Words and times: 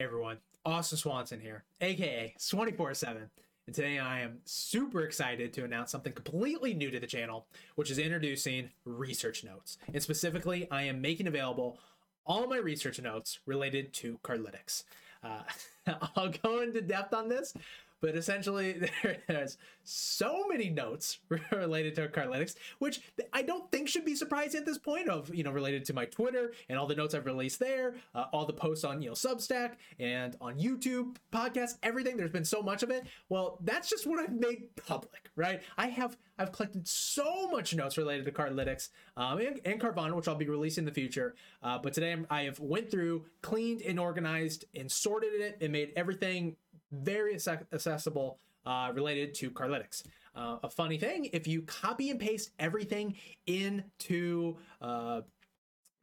Hey 0.00 0.04
everyone, 0.04 0.38
Austin 0.64 0.96
Swanson 0.96 1.40
here, 1.40 1.64
aka 1.80 2.32
Swany 2.38 2.96
7 2.96 3.28
and 3.66 3.74
today 3.74 3.98
I 3.98 4.20
am 4.20 4.38
super 4.44 5.02
excited 5.02 5.52
to 5.54 5.64
announce 5.64 5.90
something 5.90 6.12
completely 6.12 6.72
new 6.72 6.88
to 6.92 7.00
the 7.00 7.06
channel, 7.08 7.48
which 7.74 7.90
is 7.90 7.98
introducing 7.98 8.70
research 8.84 9.42
notes. 9.42 9.76
And 9.92 10.00
specifically, 10.00 10.68
I 10.70 10.84
am 10.84 11.00
making 11.00 11.26
available 11.26 11.80
all 12.24 12.46
my 12.46 12.58
research 12.58 13.00
notes 13.02 13.40
related 13.44 13.92
to 13.94 14.20
Cardlytics. 14.22 14.84
Uh, 15.24 15.42
I'll 16.14 16.30
go 16.44 16.60
into 16.60 16.80
depth 16.80 17.12
on 17.12 17.28
this, 17.28 17.52
but 18.00 18.16
essentially 18.16 18.88
there's 19.28 19.58
so 19.84 20.46
many 20.48 20.68
notes 20.68 21.18
related 21.52 21.94
to 21.96 22.08
Cardlytics, 22.08 22.54
which 22.78 23.00
I 23.32 23.42
don't 23.42 23.70
think 23.70 23.88
should 23.88 24.04
be 24.04 24.14
surprising 24.14 24.60
at 24.60 24.66
this 24.66 24.78
point 24.78 25.08
of, 25.08 25.34
you 25.34 25.42
know, 25.44 25.50
related 25.50 25.84
to 25.86 25.94
my 25.94 26.04
Twitter 26.04 26.52
and 26.68 26.78
all 26.78 26.86
the 26.86 26.94
notes 26.94 27.14
I've 27.14 27.26
released 27.26 27.58
there, 27.58 27.94
uh, 28.14 28.24
all 28.32 28.46
the 28.46 28.52
posts 28.52 28.84
on, 28.84 29.02
you 29.02 29.08
know, 29.08 29.14
Substack 29.14 29.72
and 29.98 30.36
on 30.40 30.58
YouTube, 30.58 31.16
podcasts, 31.32 31.78
everything. 31.82 32.16
There's 32.16 32.30
been 32.30 32.44
so 32.44 32.62
much 32.62 32.82
of 32.82 32.90
it. 32.90 33.06
Well, 33.28 33.58
that's 33.62 33.88
just 33.88 34.06
what 34.06 34.20
I've 34.20 34.34
made 34.34 34.76
public, 34.76 35.30
right? 35.36 35.62
I 35.76 35.88
have, 35.88 36.16
I've 36.38 36.52
collected 36.52 36.86
so 36.86 37.48
much 37.48 37.74
notes 37.74 37.96
related 37.96 38.24
to 38.26 38.32
Cardlytics 38.32 38.90
um, 39.16 39.38
and, 39.38 39.60
and 39.64 39.80
Carvana, 39.80 40.14
which 40.14 40.28
I'll 40.28 40.34
be 40.34 40.48
releasing 40.48 40.82
in 40.82 40.86
the 40.86 40.92
future. 40.92 41.34
Uh, 41.62 41.78
but 41.78 41.92
today 41.92 42.12
I'm, 42.12 42.26
I 42.30 42.42
have 42.42 42.60
went 42.60 42.90
through, 42.90 43.24
cleaned 43.42 43.82
and 43.82 43.98
organized 43.98 44.66
and 44.74 44.90
sorted 44.90 45.34
it 45.34 45.58
and 45.60 45.72
made 45.72 45.92
everything 45.96 46.56
very 46.92 47.34
accessible 47.34 48.38
uh, 48.66 48.90
related 48.94 49.34
to 49.34 49.50
Cardlytics. 49.50 50.02
Uh, 50.34 50.58
a 50.62 50.70
funny 50.70 50.98
thing, 50.98 51.28
if 51.32 51.46
you 51.46 51.62
copy 51.62 52.10
and 52.10 52.20
paste 52.20 52.50
everything 52.58 53.16
into 53.46 54.56
uh, 54.80 55.22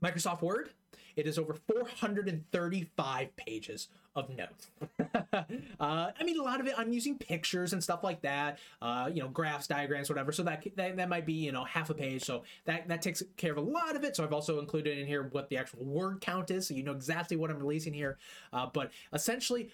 Microsoft 0.03 0.41
Word, 0.41 0.71
it 1.16 1.27
is 1.27 1.40
over 1.40 1.53
435 1.53 3.35
pages 3.38 3.88
of 4.16 4.29
notes. 4.29 4.70
uh, 5.34 5.43
I 5.79 6.23
mean, 6.23 6.40
a 6.40 6.43
lot 6.43 6.59
of 6.59 6.67
it 6.67 6.73
I'm 6.77 6.91
using 6.91 7.17
pictures 7.17 7.73
and 7.73 7.84
stuff 7.84 8.04
like 8.04 8.21
that, 8.21 8.60
uh, 8.82 9.10
you 9.13 9.21
know, 9.21 9.27
graphs, 9.27 9.67
diagrams, 9.67 10.10
whatever. 10.10 10.32
So 10.32 10.43
that, 10.43 10.65
that 10.76 10.95
that 10.98 11.10
might 11.10 11.26
be 11.26 11.34
you 11.34 11.51
know 11.51 11.63
half 11.65 11.90
a 11.90 11.93
page. 11.93 12.23
So 12.23 12.43
that 12.65 12.88
that 12.88 13.01
takes 13.01 13.21
care 13.38 13.51
of 13.51 13.57
a 13.57 13.62
lot 13.62 13.95
of 13.95 14.04
it. 14.04 14.15
So 14.15 14.23
I've 14.23 14.34
also 14.34 14.60
included 14.60 14.98
in 14.98 15.05
here 15.05 15.23
what 15.32 15.49
the 15.49 15.57
actual 15.57 15.84
word 15.84 16.21
count 16.21 16.51
is, 16.51 16.67
so 16.67 16.73
you 16.73 16.84
know 16.84 16.93
exactly 16.93 17.35
what 17.38 17.49
I'm 17.49 17.60
releasing 17.60 17.93
here. 17.93 18.17
Uh, 18.54 18.67
but 18.73 18.91
essentially, 19.13 19.70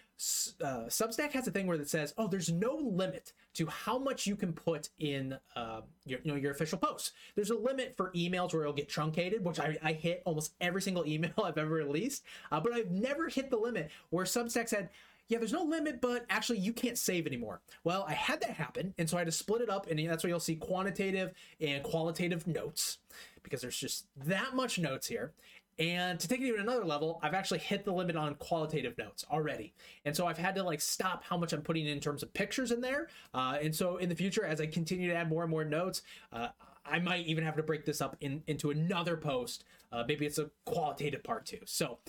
uh, 0.62 0.86
Substack 0.88 1.32
has 1.32 1.48
a 1.48 1.52
thing 1.52 1.66
where 1.66 1.80
it 1.80 1.90
says, 1.90 2.14
oh, 2.18 2.28
there's 2.28 2.52
no 2.52 2.76
limit 2.76 3.34
to 3.56 3.66
how 3.66 3.98
much 3.98 4.28
you 4.28 4.36
can 4.36 4.54
put 4.54 4.90
in 5.00 5.38
uh, 5.56 5.82
your 6.06 6.20
you 6.24 6.32
know 6.32 6.38
your 6.38 6.52
official 6.52 6.78
posts. 6.78 7.14
There's 7.36 7.50
a 7.50 7.58
limit 7.58 7.96
for 7.98 8.12
emails 8.12 8.54
where 8.54 8.62
it'll 8.62 8.74
get 8.74 8.88
truncated, 8.88 9.44
which 9.44 9.60
I, 9.60 9.78
I 9.82 9.94
hit 9.94 10.22
almost 10.26 10.54
every 10.62 10.82
single 10.82 11.06
email 11.08 11.32
I've 11.44 11.58
ever 11.58 11.74
released, 11.74 12.24
uh, 12.52 12.60
but 12.60 12.74
I've 12.74 12.92
never 12.92 13.30
hit 13.30 13.50
the 13.50 13.58
limit 13.58 13.90
where 14.10 14.26
Substack 14.26 14.70
said, 14.70 14.90
yeah, 15.28 15.38
there's 15.38 15.54
no 15.54 15.64
limit, 15.64 16.02
but 16.02 16.26
actually 16.30 16.60
you 16.60 16.74
can't 16.74 16.98
save 16.98 17.26
anymore. 17.26 17.62
Well, 17.86 18.06
I 18.08 18.14
had 18.14 18.42
that 18.42 18.52
happen, 18.52 18.94
and 18.98 19.10
so 19.10 19.18
I 19.18 19.22
had 19.22 19.28
to 19.28 19.32
split 19.32 19.62
it 19.62 19.70
up, 19.70 19.90
and 19.90 19.98
that's 20.08 20.24
where 20.24 20.30
you'll 20.30 20.42
see 20.42 20.56
quantitative 20.56 21.32
and 21.62 21.84
qualitative 21.84 22.46
notes 22.48 22.98
because 23.42 23.62
there's 23.62 23.78
just 23.78 24.06
that 24.26 24.54
much 24.56 24.78
notes 24.78 25.08
here. 25.08 25.32
And 25.80 26.20
to 26.20 26.28
take 26.28 26.42
it 26.42 26.46
even 26.46 26.62
another 26.62 26.86
level, 26.86 27.20
I've 27.24 27.34
actually 27.34 27.60
hit 27.60 27.86
the 27.86 27.92
limit 27.92 28.16
on 28.16 28.36
qualitative 28.36 28.98
notes 28.98 29.26
already. 29.32 29.74
And 30.06 30.16
so 30.16 30.28
I've 30.28 30.38
had 30.38 30.56
to 30.56 30.64
like 30.64 30.82
stop 30.82 31.24
how 31.24 31.38
much 31.38 31.54
I'm 31.54 31.62
putting 31.62 31.88
in 31.88 32.00
terms 32.00 32.24
of 32.24 32.34
pictures 32.34 32.72
in 32.72 32.82
there. 32.82 33.08
Uh, 33.34 33.58
and 33.62 33.76
so 33.76 33.98
in 33.98 34.10
the 34.10 34.16
future, 34.16 34.46
as 34.46 34.62
I 34.62 34.68
continue 34.68 35.10
to 35.10 35.16
add 35.16 35.30
more 35.30 35.44
and 35.44 35.52
more 35.52 35.66
notes, 35.66 36.04
uh, 36.32 36.50
I 36.86 37.00
might 37.00 37.26
even 37.28 37.44
have 37.44 37.56
to 37.56 37.64
break 37.64 37.86
this 37.86 38.02
up 38.02 38.18
in, 38.22 38.44
into 38.48 38.72
another 38.72 39.16
post. 39.16 39.64
Uh, 39.92 40.04
maybe 40.08 40.26
it's 40.26 40.38
a 40.38 40.50
qualitative 40.66 41.24
part 41.24 41.46
too. 41.46 41.60
So 41.66 42.00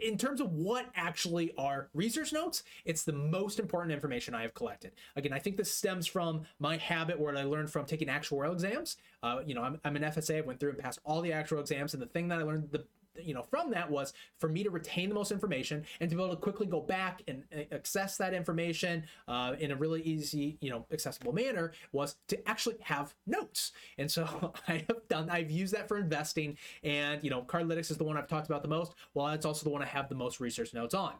in 0.00 0.18
terms 0.18 0.40
of 0.40 0.52
what 0.52 0.86
actually 0.94 1.52
are 1.56 1.88
research 1.94 2.32
notes, 2.32 2.62
it's 2.84 3.04
the 3.04 3.12
most 3.12 3.58
important 3.58 3.92
information 3.92 4.34
I 4.34 4.42
have 4.42 4.54
collected. 4.54 4.92
Again, 5.16 5.32
I 5.32 5.38
think 5.38 5.56
this 5.56 5.74
stems 5.74 6.06
from 6.06 6.42
my 6.58 6.76
habit 6.76 7.18
where 7.18 7.36
I 7.36 7.44
learned 7.44 7.70
from 7.70 7.86
taking 7.86 8.08
actuarial 8.08 8.52
exams. 8.52 8.96
Uh, 9.22 9.40
you 9.46 9.54
know, 9.54 9.62
I'm, 9.62 9.80
I'm 9.84 9.96
an 9.96 10.02
FSA, 10.02 10.38
I 10.38 10.40
went 10.42 10.60
through 10.60 10.70
and 10.70 10.78
passed 10.78 10.98
all 11.04 11.22
the 11.22 11.30
actuarial 11.30 11.60
exams, 11.60 11.94
and 11.94 12.02
the 12.02 12.06
thing 12.06 12.28
that 12.28 12.38
I 12.38 12.42
learned 12.42 12.68
the 12.70 12.84
you 13.20 13.34
know 13.34 13.42
from 13.42 13.70
that 13.70 13.90
was 13.90 14.12
for 14.38 14.48
me 14.48 14.62
to 14.62 14.70
retain 14.70 15.08
the 15.08 15.14
most 15.14 15.32
information 15.32 15.84
and 16.00 16.10
to 16.10 16.16
be 16.16 16.22
able 16.22 16.34
to 16.34 16.40
quickly 16.40 16.66
go 16.66 16.80
back 16.80 17.22
and 17.28 17.44
access 17.72 18.16
that 18.16 18.34
information 18.34 19.04
uh, 19.28 19.54
in 19.58 19.70
a 19.70 19.76
really 19.76 20.02
easy 20.02 20.56
you 20.60 20.70
know 20.70 20.86
accessible 20.92 21.32
manner 21.32 21.72
was 21.92 22.16
to 22.28 22.48
actually 22.48 22.76
have 22.80 23.14
notes 23.26 23.72
and 23.98 24.10
so 24.10 24.52
i 24.68 24.84
have 24.88 25.08
done 25.08 25.28
i've 25.30 25.50
used 25.50 25.74
that 25.74 25.88
for 25.88 25.98
investing 25.98 26.56
and 26.82 27.22
you 27.22 27.30
know 27.30 27.42
cardlytics 27.42 27.90
is 27.90 27.96
the 27.96 28.04
one 28.04 28.16
i've 28.16 28.28
talked 28.28 28.46
about 28.46 28.62
the 28.62 28.68
most 28.68 28.94
well 29.14 29.28
it's 29.28 29.46
also 29.46 29.64
the 29.64 29.70
one 29.70 29.82
i 29.82 29.86
have 29.86 30.08
the 30.08 30.14
most 30.14 30.40
research 30.40 30.72
notes 30.74 30.94
on 30.94 31.12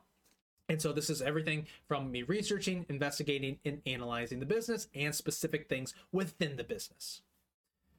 and 0.69 0.81
so 0.81 0.93
this 0.93 1.11
is 1.11 1.21
everything 1.21 1.67
from 1.87 2.11
me 2.11 2.23
researching, 2.23 2.87
investigating, 2.89 3.59
and 3.65 3.83
analyzing 3.85 4.41
the 4.41 4.47
business 4.47 4.89
and 4.95 5.15
specific 5.15 5.69
things 5.69 5.93
within 6.13 6.57
the 6.57 6.65
business. 6.65 7.21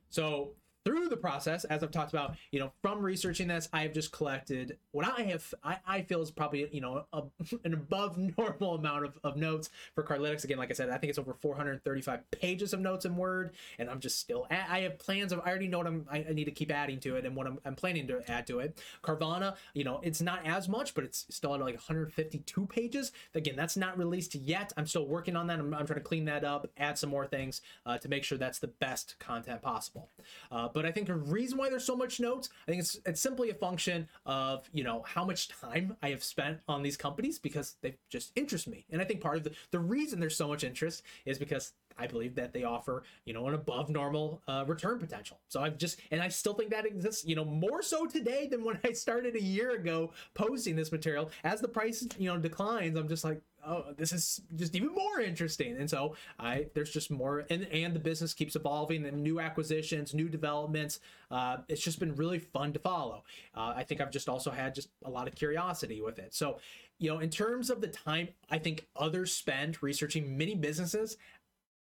So 0.10 0.54
through 0.86 1.08
the 1.08 1.18
process, 1.18 1.64
as 1.66 1.84
I've 1.84 1.92
talked 1.92 2.12
about, 2.12 2.36
you 2.52 2.60
know, 2.60 2.72
from 2.82 3.02
researching 3.02 3.48
this, 3.48 3.70
I 3.72 3.84
have 3.84 3.94
just 3.94 4.12
collected 4.12 4.78
what 4.92 5.08
I 5.08 5.24
have, 5.24 5.54
I, 5.64 5.78
I 5.88 6.02
feel 6.02 6.22
is 6.22 6.32
probably, 6.32 6.68
you 6.72 6.82
know, 6.82 7.06
a, 7.14 7.24
an 7.64 7.74
above 7.74 8.18
normal 8.38 8.76
amount 8.76 9.06
of, 9.06 9.20
of 9.24 9.38
notes 9.38 9.70
for 9.96 10.04
Cardlytics. 10.04 10.44
Again, 10.44 10.58
like 10.58 10.70
I 10.70 10.74
said, 10.74 10.90
I 10.90 10.98
think 10.98 11.10
it's 11.10 11.20
over 11.20 11.34
435 11.34 12.32
pages 12.32 12.74
of 12.74 12.80
notes 12.80 13.06
in 13.06 13.16
Word, 13.16 13.54
and 13.80 13.90
I'm 13.90 14.00
just 14.00 14.20
still, 14.20 14.46
I 14.50 14.82
have 14.82 15.00
plans 15.00 15.32
of, 15.32 15.40
I 15.40 15.50
already 15.50 15.68
know 15.68 15.80
what 15.80 15.88
I'm, 15.88 16.06
I 16.12 16.26
need 16.34 16.46
to 16.46 16.52
keep 16.52 16.72
adding 16.72 17.00
to 17.02 17.16
it 17.16 17.26
and 17.26 17.36
what 17.36 17.48
I'm, 17.48 17.60
I'm 17.66 17.76
planning 17.76 18.08
to 18.08 18.22
add 18.30 18.46
to 18.48 18.60
it. 18.60 18.78
Carvana, 19.04 19.56
you 19.74 19.84
know, 19.84 20.00
it's 20.04 20.22
not 20.22 20.46
as 20.46 20.68
much, 20.68 20.94
but 20.94 21.04
it's 21.04 21.26
still 21.30 21.54
at 21.56 21.62
like 21.62 21.76
152 21.76 22.66
pages. 22.68 23.12
Again, 23.36 23.56
that's 23.56 23.78
not 23.78 23.98
released 23.98 24.36
yet. 24.36 24.74
I'm 24.76 24.86
still 24.86 25.08
working 25.08 25.36
on 25.36 25.48
that. 25.48 25.60
I'm, 25.60 25.74
I'm 25.74 25.86
trying 25.86 26.00
to 26.00 26.06
clean 26.06 26.26
that 26.26 26.44
up, 26.44 26.70
add 26.78 26.98
some 26.98 27.10
more 27.10 27.26
things 27.26 27.62
uh, 27.86 27.98
to 28.00 28.10
make 28.10 28.24
sure 28.24 28.38
that's 28.38 28.60
the 28.60 28.68
best 28.68 29.16
content 29.20 29.62
possible. 29.62 30.10
Uh, 30.52 30.68
but 30.74 30.86
I 30.86 30.92
think 30.92 31.08
the 31.08 31.16
reason 31.16 31.58
why 31.58 31.70
there's 31.70 31.86
so 31.86 31.96
much 31.96 32.20
notes, 32.20 32.50
I 32.68 32.72
think 32.72 32.82
it's 32.82 33.00
it's 33.06 33.22
simply 33.22 33.50
a 33.50 33.54
function 33.54 34.08
of 34.26 34.70
you 34.74 34.84
know 34.84 35.04
how 35.06 35.24
much 35.24 35.48
time 35.48 35.96
I 36.02 36.10
have 36.10 36.24
spent 36.24 36.60
on 36.68 36.84
these 36.84 36.98
companies 36.98 37.40
because 37.40 37.76
they 37.82 37.96
just 38.10 38.32
interest 38.36 38.68
me, 38.68 38.86
and 38.92 39.02
I 39.02 39.06
think 39.06 39.22
part 39.22 39.38
of 39.38 39.44
the 39.44 39.52
the 39.72 39.80
reason 39.80 40.20
there's 40.20 40.36
so 40.36 40.48
much 40.48 40.64
interest 40.64 41.04
is 41.26 41.38
because 41.38 41.74
I 41.98 42.08
believe 42.08 42.36
that 42.36 42.54
they 42.54 42.64
offer, 42.64 43.04
you 43.26 43.34
know, 43.34 43.48
an 43.48 43.54
above 43.54 43.90
normal 43.90 44.42
uh, 44.48 44.64
return 44.68 45.00
potential. 45.00 45.40
So 45.48 45.62
I've 45.62 45.78
just, 45.78 46.00
and 46.12 46.22
I 46.22 46.28
still 46.30 46.54
think 46.54 46.72
that 46.72 46.86
exists, 46.86 47.26
you 47.26 47.36
know, 47.36 47.46
more 47.46 47.82
so 47.82 48.06
today 48.06 48.48
than 48.48 48.64
when 48.64 48.80
I 48.84 48.94
started 48.94 49.36
a 49.36 49.42
year 49.42 49.72
ago 49.72 50.12
posting 50.34 50.76
this 50.76 50.92
material. 50.92 51.30
As 51.44 51.62
the 51.62 51.68
price, 51.68 52.08
you 52.18 52.30
know, 52.30 52.38
declines, 52.38 52.98
I'm 52.98 53.08
just 53.08 53.24
like, 53.24 53.42
oh, 53.66 53.86
this 53.98 54.12
is 54.12 54.42
just 54.56 54.76
even 54.76 54.94
more 54.94 55.20
interesting. 55.20 55.78
And 55.78 55.90
so 55.90 56.16
I 56.40 56.68
there's 56.74 56.92
just 56.92 57.12
more 57.12 57.46
and 57.50 57.64
and 57.72 57.96
the 57.96 58.00
business 58.00 58.34
keeps 58.34 58.56
evolving 58.56 59.06
and 59.06 59.24
new 59.24 59.40
acquisitions, 59.40 60.14
new 60.14 60.30
developments. 60.30 61.00
Uh, 61.32 61.58
it's 61.68 61.82
just 61.82 62.00
been 62.00 62.16
really 62.16 62.40
fun 62.40 62.74
to 62.74 62.80
follow. 62.80 63.24
Uh, 63.56 63.74
I 63.76 63.84
think 63.84 64.02
I've 64.02 64.12
just 64.12 64.30
also 64.30 64.52
had 64.52 64.76
just 64.76 64.90
a 65.06 65.10
lot 65.10 65.28
of 65.28 65.36
curiosity 65.36 66.02
with 66.02 66.20
it. 66.20 66.34
So, 66.34 66.60
you 67.00 67.10
know, 67.10 67.20
in 67.20 67.30
terms 67.30 67.70
of 67.70 67.82
the 67.82 67.88
time 67.88 68.30
I 68.50 68.58
think 68.58 68.88
others 68.96 69.34
spend 69.34 69.82
researching 69.82 70.38
many 70.38 70.56
businesses, 70.56 71.18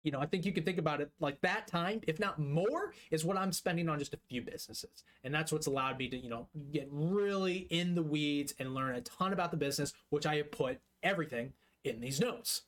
you 0.03 0.11
know, 0.11 0.19
I 0.19 0.25
think 0.25 0.45
you 0.45 0.51
can 0.51 0.63
think 0.63 0.77
about 0.77 1.01
it 1.01 1.11
like 1.19 1.39
that 1.41 1.67
time, 1.67 2.01
if 2.07 2.19
not 2.19 2.37
more, 2.37 2.93
is 3.09 3.23
what 3.23 3.37
I'm 3.37 3.53
spending 3.53 3.87
on 3.87 3.99
just 3.99 4.13
a 4.13 4.19
few 4.29 4.41
businesses. 4.41 5.03
And 5.23 5.33
that's 5.33 5.51
what's 5.51 5.67
allowed 5.67 5.97
me 5.97 6.09
to, 6.09 6.17
you 6.17 6.29
know, 6.29 6.47
get 6.71 6.87
really 6.91 7.67
in 7.69 7.95
the 7.95 8.03
weeds 8.03 8.53
and 8.59 8.73
learn 8.73 8.95
a 8.95 9.01
ton 9.01 9.31
about 9.31 9.51
the 9.51 9.57
business, 9.57 9.93
which 10.09 10.25
I 10.25 10.35
have 10.35 10.51
put 10.51 10.79
everything 11.03 11.53
in 11.83 11.99
these 11.99 12.19
notes. 12.19 12.61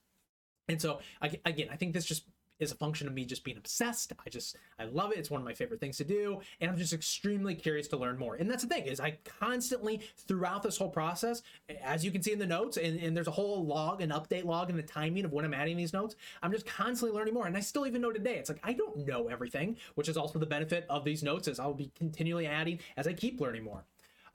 And 0.68 0.82
so 0.82 1.00
again, 1.22 1.68
I 1.72 1.76
think 1.76 1.94
this 1.94 2.06
just 2.06 2.26
is 2.60 2.72
a 2.72 2.76
function 2.76 3.08
of 3.08 3.14
me 3.14 3.26
just 3.26 3.44
being 3.44 3.58
obsessed. 3.58 4.14
I 4.26 4.30
just 4.30 4.56
I 4.80 4.86
love 4.86 5.12
it. 5.12 5.18
It's 5.18 5.30
one 5.30 5.42
of 5.42 5.46
my 5.46 5.54
favorite 5.54 5.80
things 5.80 5.98
to 5.98 6.04
do, 6.04 6.40
and 6.62 6.72
I'm 6.72 6.78
just 6.78 6.94
extremely 6.94 7.54
curious 7.54 7.88
to 7.90 7.98
learn 7.98 8.18
more. 8.18 8.36
And 8.36 8.50
that's 8.50 8.64
the 8.64 8.70
thing 8.70 8.86
is 8.86 9.00
I 9.00 9.18
constantly 9.40 10.02
throughout 10.28 10.64
this 10.64 10.78
whole 10.78 10.90
process, 10.90 11.42
as 11.84 12.06
you 12.06 12.12
can 12.12 12.22
see 12.22 12.32
in 12.32 12.40
the 12.40 12.46
notes, 12.46 12.78
and, 12.78 13.00
and 13.00 13.16
there's 13.16 13.28
a 13.28 13.32
whole 13.32 13.66
log, 13.66 14.02
an 14.02 14.12
update 14.12 14.46
log, 14.46 14.70
and 14.70 14.80
the 14.80 14.84
timing 14.84 15.26
of 15.26 15.34
when 15.34 15.46
I'm 15.46 15.54
adding 15.54 15.78
these 15.78 15.94
notes. 15.94 16.16
I'm 16.42 16.52
just 16.52 16.66
constantly 16.66 17.18
learning 17.18 17.34
more, 17.34 17.48
and 17.48 17.58
I 17.58 17.60
still 17.60 17.86
even 17.86 18.02
know 18.02 18.12
today. 18.12 18.36
It's 18.36 18.50
like 18.50 18.62
I 18.64 18.74
don't 18.74 19.06
know 19.06 19.28
everything, 19.28 19.78
which 19.96 20.10
is 20.10 20.18
also 20.18 20.40
the 20.40 20.46
benefit 20.46 20.86
of 20.90 21.04
these 21.04 21.24
notes, 21.24 21.48
is 21.48 21.60
I'll 21.60 21.74
be 21.74 21.92
continually 21.98 22.48
adding 22.48 22.80
as 22.96 23.08
I 23.08 23.14
keep 23.14 23.42
learning 23.42 23.64
more. 23.64 23.84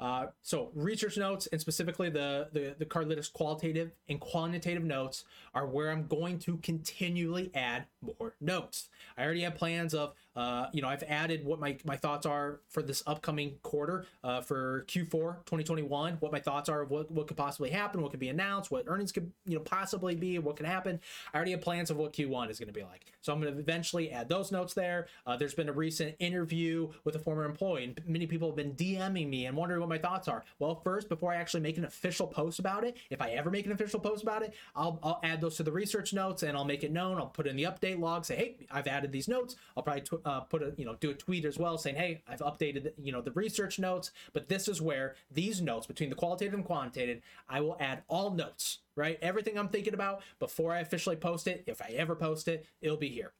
Uh, 0.01 0.27
so 0.41 0.71
research 0.75 1.19
notes 1.19 1.47
and 1.49 1.61
specifically 1.61 2.09
the, 2.09 2.49
the, 2.53 2.75
the 2.79 2.87
Cardlytics 2.87 3.31
qualitative 3.31 3.93
and 4.09 4.19
quantitative 4.19 4.83
notes 4.83 5.25
are 5.55 5.67
where 5.67 5.91
I'm 5.91 6.07
going 6.07 6.39
to 6.41 6.57
continually 6.59 7.51
add 7.55 7.85
more 8.01 8.35
notes. 8.41 8.89
I 9.19 9.25
already 9.25 9.43
have 9.43 9.57
plans 9.57 9.93
of 9.93 10.15
Uh, 10.37 10.67
you 10.73 10.81
know, 10.81 10.89
I've 10.89 11.03
added 11.05 11.45
what 11.45 11.59
my, 11.59 11.77
my 11.85 11.97
thoughts 11.97 12.27
are 12.27 12.61
for 12.69 12.83
this 12.83 13.03
upcoming 13.07 13.57
quarter 13.63 14.07
uh, 14.23 14.41
for 14.41 14.85
Q4 14.89 15.45
2021, 15.45 16.17
what 16.21 16.33
my 16.33 16.41
thoughts 16.41 16.69
are 16.69 16.83
of 16.83 16.91
what, 16.91 17.11
what 17.11 17.27
could 17.27 17.37
possibly 17.37 17.71
happen, 17.71 18.01
what 18.01 18.11
could 18.11 18.21
be 18.21 18.29
announced, 18.29 18.71
what 18.71 18.85
earnings 18.87 19.13
could, 19.13 19.31
you 19.47 19.57
know, 19.57 19.63
possibly 19.63 20.15
be, 20.15 20.39
what 20.39 20.57
can 20.57 20.67
happen. 20.67 21.01
I 21.33 21.37
already 21.37 21.51
have 21.53 21.61
plans 21.61 21.91
of 21.91 21.97
what 21.97 22.13
Q1 22.13 22.51
is 22.51 22.59
going 22.59 22.69
to 22.69 22.73
be 22.73 22.83
like. 22.83 23.07
So 23.23 23.33
I'm 23.33 23.41
going 23.41 23.53
to 23.53 23.59
eventually 23.59 24.11
add 24.11 24.29
those 24.29 24.53
notes 24.53 24.73
there. 24.75 25.09
Uh, 25.27 25.37
there's 25.37 25.55
been 25.55 25.69
a 25.69 25.73
recent 25.73 26.15
interview 26.19 26.91
with 27.05 27.17
a 27.17 27.19
former 27.19 27.45
employee, 27.45 27.85
and 27.85 28.01
many 28.07 28.27
people 28.27 28.49
have 28.49 28.57
been 28.57 28.75
DMing 28.75 29.29
me 29.29 29.47
and 29.47 29.57
wondering 29.57 29.81
what 29.81 29.89
my 29.89 29.99
thoughts 29.99 30.29
are. 30.29 30.45
Well, 30.59 30.81
first, 30.83 31.09
before 31.09 31.33
I 31.33 31.37
actually 31.37 31.61
make 31.61 31.77
an 31.77 31.85
official 31.85 32.27
post 32.27 32.59
about 32.59 32.85
it, 32.85 32.97
if 33.11 33.21
I 33.21 33.31
ever 33.31 33.51
make 33.51 33.67
an 33.67 33.73
official 33.73 34.01
post 34.01 34.23
about 34.23 34.43
it, 34.43 34.55
I'll, 34.75 34.99
I'll 35.03 35.21
add 35.23 35.41
those 35.41 35.57
to 35.57 35.63
the 35.63 35.73
research 35.73 36.13
notes 36.13 36.43
and 36.43 36.57
I'll 36.57 36.65
make 36.65 36.85
it 36.85 36.93
known. 36.93 37.19
I'll 37.19 37.27
put 37.27 37.47
in 37.47 37.57
the 37.57 37.65
update 37.65 37.99
log, 37.99 38.25
say, 38.25 38.37
hey, 38.37 38.57
I've 38.71 38.87
added 38.87 39.13
these 39.13 39.29
notes. 39.29 39.57
I'll 39.77 39.83
probably 39.83 40.03
tw- 40.03 40.20
uh, 40.25 40.41
put 40.41 40.63
a, 40.63 40.73
you 40.77 40.85
know, 40.85 40.97
do 41.01 41.11
a 41.11 41.15
tweet 41.15 41.45
as 41.45 41.59
well 41.59 41.79
saying, 41.79 41.97
hey, 41.97 42.23
I've 42.29 42.41
updated, 42.41 42.93
you 42.99 43.13
know, 43.13 43.21
the 43.21 43.33
research 43.33 43.79
notes, 43.79 44.11
but 44.33 44.49
this 44.49 44.69
is 44.69 44.81
where 44.81 45.15
these 45.31 45.61
notes 45.61 45.87
between 45.87 46.11
the 46.11 46.17
qualitative 46.17 46.55
and 46.55 46.65
quantitative, 46.65 47.21
I 47.49 47.61
will 47.61 47.77
add 47.81 48.03
all 48.09 48.31
notes, 48.31 48.79
right? 48.97 49.19
Everything 49.23 49.59
I'm 49.59 49.69
thinking 49.69 49.95
about 49.95 50.23
before 50.39 50.73
I 50.73 50.81
officially 50.81 51.17
post 51.17 51.47
it, 51.47 51.65
if 51.67 51.81
I 51.83 51.91
ever 51.97 52.15
post 52.15 52.49
it, 52.49 52.67
it'll 52.81 52.97
be 52.97 53.09
here. 53.09 53.33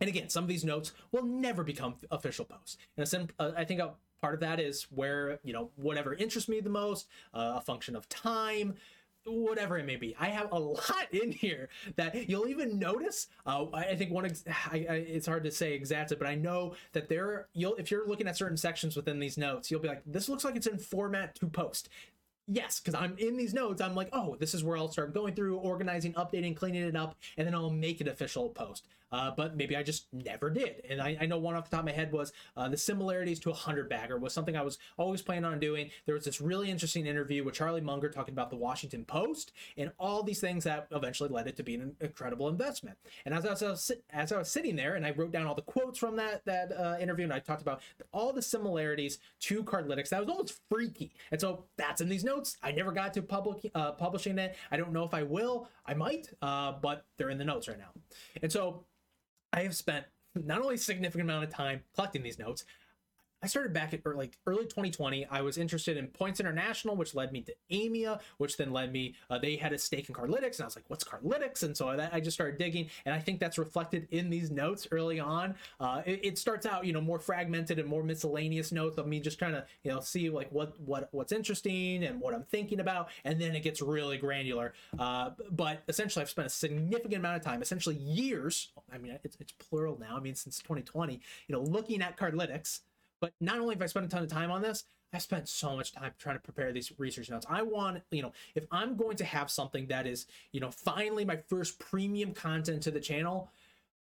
And 0.00 0.08
again, 0.08 0.28
some 0.28 0.44
of 0.44 0.48
these 0.48 0.64
notes 0.64 0.92
will 1.10 1.24
never 1.24 1.64
become 1.64 1.96
official 2.10 2.44
posts. 2.44 2.76
And 2.96 3.32
uh, 3.38 3.52
I 3.56 3.64
think 3.64 3.80
a 3.80 3.94
part 4.20 4.34
of 4.34 4.40
that 4.40 4.60
is 4.60 4.84
where, 4.94 5.40
you 5.42 5.52
know, 5.52 5.70
whatever 5.76 6.14
interests 6.14 6.48
me 6.48 6.60
the 6.60 6.70
most, 6.70 7.08
uh, 7.34 7.54
a 7.56 7.60
function 7.60 7.96
of 7.96 8.08
time, 8.08 8.74
whatever 9.32 9.78
it 9.78 9.86
may 9.86 9.96
be. 9.96 10.14
I 10.18 10.28
have 10.28 10.50
a 10.52 10.58
lot 10.58 11.06
in 11.12 11.32
here 11.32 11.68
that 11.96 12.28
you'll 12.28 12.48
even 12.48 12.78
notice. 12.78 13.28
Uh, 13.46 13.66
I 13.72 13.94
think 13.94 14.10
one, 14.10 14.26
ex- 14.26 14.44
I, 14.46 14.86
I, 14.88 14.94
it's 14.94 15.26
hard 15.26 15.44
to 15.44 15.50
say 15.50 15.74
exactly, 15.74 16.16
but 16.16 16.26
I 16.26 16.34
know 16.34 16.74
that 16.92 17.08
there, 17.08 17.48
you'll, 17.54 17.74
if 17.76 17.90
you're 17.90 18.06
looking 18.06 18.26
at 18.28 18.36
certain 18.36 18.56
sections 18.56 18.96
within 18.96 19.18
these 19.18 19.38
notes, 19.38 19.70
you'll 19.70 19.80
be 19.80 19.88
like, 19.88 20.02
this 20.06 20.28
looks 20.28 20.44
like 20.44 20.56
it's 20.56 20.66
in 20.66 20.78
format 20.78 21.34
to 21.36 21.46
post. 21.46 21.88
Yes, 22.50 22.80
because 22.80 22.98
I'm 22.98 23.14
in 23.18 23.36
these 23.36 23.52
notes. 23.52 23.82
I'm 23.82 23.94
like, 23.94 24.08
oh, 24.12 24.36
this 24.40 24.54
is 24.54 24.64
where 24.64 24.76
I'll 24.76 24.90
start 24.90 25.12
going 25.12 25.34
through, 25.34 25.58
organizing, 25.58 26.14
updating, 26.14 26.56
cleaning 26.56 26.82
it 26.82 26.96
up, 26.96 27.14
and 27.36 27.46
then 27.46 27.54
I'll 27.54 27.68
make 27.68 28.00
an 28.00 28.08
official 28.08 28.48
post. 28.48 28.86
Uh, 29.10 29.30
but 29.30 29.56
maybe 29.56 29.76
I 29.76 29.82
just 29.82 30.06
never 30.12 30.50
did. 30.50 30.82
And 30.88 31.00
I, 31.00 31.16
I, 31.20 31.26
know 31.26 31.38
one 31.38 31.54
off 31.54 31.70
the 31.70 31.76
top 31.76 31.80
of 31.80 31.86
my 31.86 31.92
head 31.92 32.12
was 32.12 32.32
uh, 32.56 32.68
the 32.68 32.76
similarities 32.76 33.40
to 33.40 33.50
a 33.50 33.54
hundred 33.54 33.88
bagger 33.88 34.18
was 34.18 34.34
something 34.34 34.54
I 34.54 34.62
was 34.62 34.78
always 34.98 35.22
planning 35.22 35.46
on 35.46 35.58
doing. 35.58 35.90
There 36.04 36.14
was 36.14 36.24
this 36.24 36.42
really 36.42 36.70
interesting 36.70 37.06
interview 37.06 37.42
with 37.42 37.54
Charlie 37.54 37.80
Munger 37.80 38.10
talking 38.10 38.34
about 38.34 38.50
the 38.50 38.56
Washington 38.56 39.06
Post 39.06 39.52
and 39.78 39.92
all 39.98 40.22
these 40.22 40.40
things 40.40 40.64
that 40.64 40.88
eventually 40.90 41.30
led 41.30 41.46
it 41.46 41.56
to 41.56 41.62
be 41.62 41.74
an 41.76 41.96
incredible 42.00 42.48
investment. 42.48 42.98
And 43.24 43.34
as 43.34 43.46
I 43.46 43.70
was 43.70 43.92
as 44.10 44.32
I 44.32 44.38
was 44.38 44.50
sitting 44.50 44.76
there 44.76 44.94
and 44.94 45.06
I 45.06 45.12
wrote 45.12 45.32
down 45.32 45.46
all 45.46 45.54
the 45.54 45.62
quotes 45.62 45.98
from 45.98 46.16
that 46.16 46.44
that 46.44 46.72
uh, 46.78 46.98
interview 47.00 47.24
and 47.24 47.32
I 47.32 47.38
talked 47.38 47.62
about 47.62 47.80
all 48.12 48.34
the 48.34 48.42
similarities 48.42 49.18
to 49.40 49.62
Cardlytics, 49.62 50.10
that 50.10 50.20
was 50.20 50.28
almost 50.28 50.60
freaky. 50.68 51.12
And 51.30 51.40
so 51.40 51.64
that's 51.78 52.02
in 52.02 52.10
these 52.10 52.24
notes. 52.24 52.37
I 52.62 52.72
never 52.72 52.92
got 52.92 53.14
to 53.14 53.22
public 53.22 53.70
uh, 53.74 53.92
publishing 53.92 54.38
it. 54.38 54.56
I 54.70 54.76
don't 54.76 54.92
know 54.92 55.04
if 55.04 55.14
I 55.14 55.22
will. 55.22 55.68
I 55.86 55.94
might, 55.94 56.30
uh, 56.42 56.72
but 56.80 57.04
they're 57.16 57.30
in 57.30 57.38
the 57.38 57.44
notes 57.44 57.68
right 57.68 57.78
now. 57.78 57.90
And 58.42 58.50
so 58.50 58.84
I 59.52 59.62
have 59.62 59.74
spent 59.74 60.06
not 60.34 60.60
only 60.60 60.76
a 60.76 60.78
significant 60.78 61.22
amount 61.28 61.44
of 61.44 61.50
time 61.50 61.82
collecting 61.94 62.22
these 62.22 62.38
notes, 62.38 62.64
I 63.42 63.46
started 63.46 63.72
back 63.72 63.94
at 63.94 64.04
like 64.04 64.36
early 64.46 64.64
2020. 64.64 65.26
I 65.26 65.42
was 65.42 65.58
interested 65.58 65.96
in 65.96 66.08
Points 66.08 66.40
International, 66.40 66.96
which 66.96 67.14
led 67.14 67.32
me 67.32 67.42
to 67.42 67.54
Aimia, 67.70 68.20
which 68.38 68.56
then 68.56 68.72
led 68.72 68.92
me. 68.92 69.14
Uh, 69.30 69.38
they 69.38 69.56
had 69.56 69.72
a 69.72 69.78
stake 69.78 70.08
in 70.08 70.14
Cardlytics, 70.14 70.56
and 70.56 70.62
I 70.62 70.64
was 70.64 70.76
like, 70.76 70.84
"What's 70.88 71.04
Cardlytics?" 71.04 71.62
And 71.62 71.76
so 71.76 71.88
I, 71.88 72.08
I 72.12 72.20
just 72.20 72.36
started 72.36 72.58
digging, 72.58 72.88
and 73.04 73.14
I 73.14 73.20
think 73.20 73.38
that's 73.38 73.58
reflected 73.58 74.08
in 74.10 74.28
these 74.28 74.50
notes 74.50 74.88
early 74.90 75.20
on. 75.20 75.54
Uh, 75.78 76.02
it, 76.04 76.20
it, 76.24 76.38
starts 76.38 76.66
out, 76.66 76.84
you 76.84 76.92
know, 76.92 77.00
more 77.00 77.18
fragmented 77.18 77.78
and 77.78 77.88
more 77.88 78.02
miscellaneous 78.02 78.72
notes 78.72 78.98
of 78.98 79.06
me 79.06 79.20
just 79.20 79.38
trying 79.38 79.52
to, 79.52 79.64
you 79.84 79.92
know, 79.92 80.00
see 80.00 80.30
like 80.30 80.50
what 80.50 80.78
what 80.80 81.08
what's 81.12 81.32
interesting 81.32 82.04
and 82.04 82.20
what 82.20 82.34
I'm 82.34 82.44
thinking 82.44 82.80
about, 82.80 83.08
and 83.24 83.40
then 83.40 83.54
it 83.54 83.62
gets 83.62 83.80
really 83.80 84.18
granular. 84.18 84.72
Uh, 84.98 85.30
but 85.52 85.82
essentially, 85.88 86.22
I've 86.22 86.30
spent 86.30 86.46
a 86.46 86.50
significant 86.50 87.16
amount 87.16 87.36
of 87.36 87.42
time, 87.42 87.62
essentially 87.62 87.96
years. 87.96 88.72
I 88.92 88.98
mean, 88.98 89.18
it's, 89.22 89.36
it's 89.38 89.52
plural 89.52 89.96
now. 90.00 90.16
I 90.16 90.20
mean, 90.20 90.34
since 90.34 90.58
2020, 90.58 91.20
you 91.46 91.52
know, 91.54 91.62
looking 91.62 92.02
at 92.02 92.16
Cardlytics 92.16 92.80
but 93.20 93.32
not 93.40 93.58
only 93.58 93.74
have 93.74 93.82
I 93.82 93.86
spent 93.86 94.06
a 94.06 94.08
ton 94.08 94.22
of 94.22 94.30
time 94.30 94.50
on 94.50 94.62
this, 94.62 94.84
I 95.12 95.18
spent 95.18 95.48
so 95.48 95.76
much 95.76 95.92
time 95.92 96.12
trying 96.18 96.36
to 96.36 96.42
prepare 96.42 96.72
these 96.72 96.92
research 96.98 97.30
notes. 97.30 97.46
I 97.48 97.62
want, 97.62 98.02
you 98.10 98.22
know, 98.22 98.32
if 98.54 98.66
I'm 98.70 98.96
going 98.96 99.16
to 99.16 99.24
have 99.24 99.50
something 99.50 99.86
that 99.86 100.06
is, 100.06 100.26
you 100.52 100.60
know, 100.60 100.70
finally 100.70 101.24
my 101.24 101.36
first 101.48 101.78
premium 101.78 102.34
content 102.34 102.82
to 102.82 102.90
the 102.90 103.00
channel, 103.00 103.50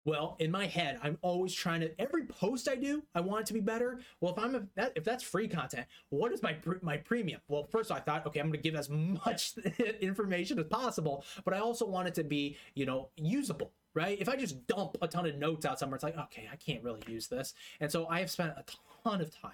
well, 0.04 0.36
in 0.40 0.52
my 0.52 0.68
head, 0.68 1.00
I'm 1.02 1.18
always 1.22 1.54
trying 1.54 1.82
to 1.82 2.00
every 2.00 2.26
post 2.26 2.70
I 2.70 2.76
do, 2.76 3.04
I 3.16 3.22
want 3.22 3.42
it 3.42 3.48
to 3.48 3.54
be 3.54 3.60
better. 3.60 4.00
Well, 4.22 4.34
if 4.34 4.40
I'm 4.40 4.56
a, 4.56 4.92
if 4.96 5.04
that's 5.04 5.24
free 5.24 5.48
content, 5.48 5.88
what 6.10 6.32
is 6.32 6.44
my 6.44 6.56
my 6.82 6.98
premium? 6.98 7.42
Well, 7.48 7.64
first 7.64 7.92
I 7.92 8.00
thought, 8.00 8.26
okay, 8.28 8.40
I'm 8.40 8.48
going 8.48 8.62
to 8.62 8.64
give 8.64 8.76
as 8.76 8.90
much 8.90 9.54
information 10.02 10.60
as 10.60 10.66
possible, 10.66 11.26
but 11.44 11.56
I 11.56 11.60
also 11.60 11.88
want 11.88 12.08
it 12.08 12.14
to 12.16 12.24
be, 12.24 12.56
you 12.76 12.86
know, 12.86 13.10
usable 13.18 13.72
right? 13.96 14.20
If 14.20 14.28
I 14.28 14.36
just 14.36 14.68
dump 14.68 14.98
a 15.02 15.08
ton 15.08 15.26
of 15.26 15.36
notes 15.38 15.66
out 15.66 15.80
somewhere, 15.80 15.96
it's 15.96 16.04
like, 16.04 16.18
okay, 16.18 16.50
I 16.52 16.58
can't 16.58 16.84
really 16.84 17.02
use 17.08 17.28
this. 17.28 17.54
And 17.80 17.90
so 17.90 18.08
I 18.08 18.20
have 18.20 18.30
spent 18.30 18.54
a 18.58 18.64
ton 19.06 19.22
of 19.22 19.32
time. 19.34 19.52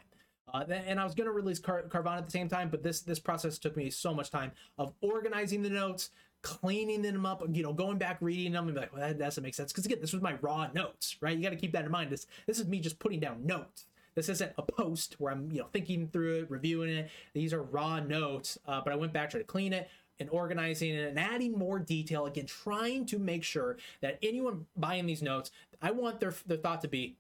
Uh, 0.54 0.66
and 0.70 1.00
I 1.00 1.04
was 1.04 1.16
going 1.16 1.28
to 1.28 1.32
release 1.34 1.60
Car- 1.60 1.84
Carvana 1.88 2.18
at 2.18 2.26
the 2.26 2.32
same 2.32 2.50
time, 2.50 2.70
but 2.70 2.84
this 2.84 3.02
this 3.02 3.20
process 3.20 3.58
took 3.58 3.78
me 3.78 3.90
so 3.90 4.14
much 4.14 4.30
time 4.30 4.52
of 4.78 4.94
organizing 5.02 5.62
the 5.62 5.70
notes, 5.70 6.10
cleaning 6.42 7.02
them 7.02 7.26
up, 7.26 7.44
you 7.52 7.64
know, 7.64 7.72
going 7.72 7.98
back, 7.98 8.18
reading 8.22 8.52
them, 8.52 8.66
and 8.66 8.74
be 8.76 8.82
like, 8.82 8.94
well, 8.94 9.02
that 9.02 9.18
doesn't 9.18 9.44
make 9.44 9.56
sense. 9.56 9.72
Because 9.72 9.86
again, 9.86 10.00
this 10.02 10.14
was 10.14 10.22
my 10.22 10.34
raw 10.42 10.68
notes, 10.74 11.16
right? 11.22 11.38
You 11.38 11.44
got 11.44 11.52
to 11.52 11.56
keep 11.56 11.72
that 11.72 11.86
in 11.86 11.92
mind. 11.92 12.10
This 12.10 12.28
this 12.48 12.60
is 12.60 12.68
me 12.68 12.80
just 12.80 13.00
putting 13.00 13.20
down 13.20 13.46
notes. 13.46 13.86
This 14.14 14.28
isn't 14.28 14.52
a 14.58 14.62
post 14.62 15.16
where 15.20 15.32
I'm, 15.32 15.50
you 15.52 15.60
know, 15.60 15.68
thinking 15.72 16.10
through 16.10 16.40
it, 16.40 16.52
reviewing 16.52 16.90
it. 16.90 17.10
These 17.34 17.54
are 17.54 17.64
raw 17.64 18.02
notes. 18.02 18.58
Uh, 18.66 18.82
but 18.84 18.92
I 18.92 18.98
went 18.98 19.14
back, 19.14 19.30
tried 19.30 19.40
to 19.40 19.46
clean 19.46 19.72
it, 19.72 19.90
and 20.20 20.30
organizing 20.32 20.94
it 20.94 21.08
and 21.08 21.18
adding 21.18 21.54
more 21.54 21.80
detail. 21.80 22.26
Again, 22.26 22.46
trying 22.46 23.06
to 23.06 23.20
make 23.20 23.44
sure 23.44 23.78
that 24.02 24.20
anyone 24.22 24.66
buying 24.76 25.06
these 25.06 25.22
notes, 25.22 25.52
I 25.82 25.92
want 25.92 26.20
their 26.20 26.34
their 26.46 26.58
thought 26.58 26.82
to 26.82 26.90
be. 26.90 27.16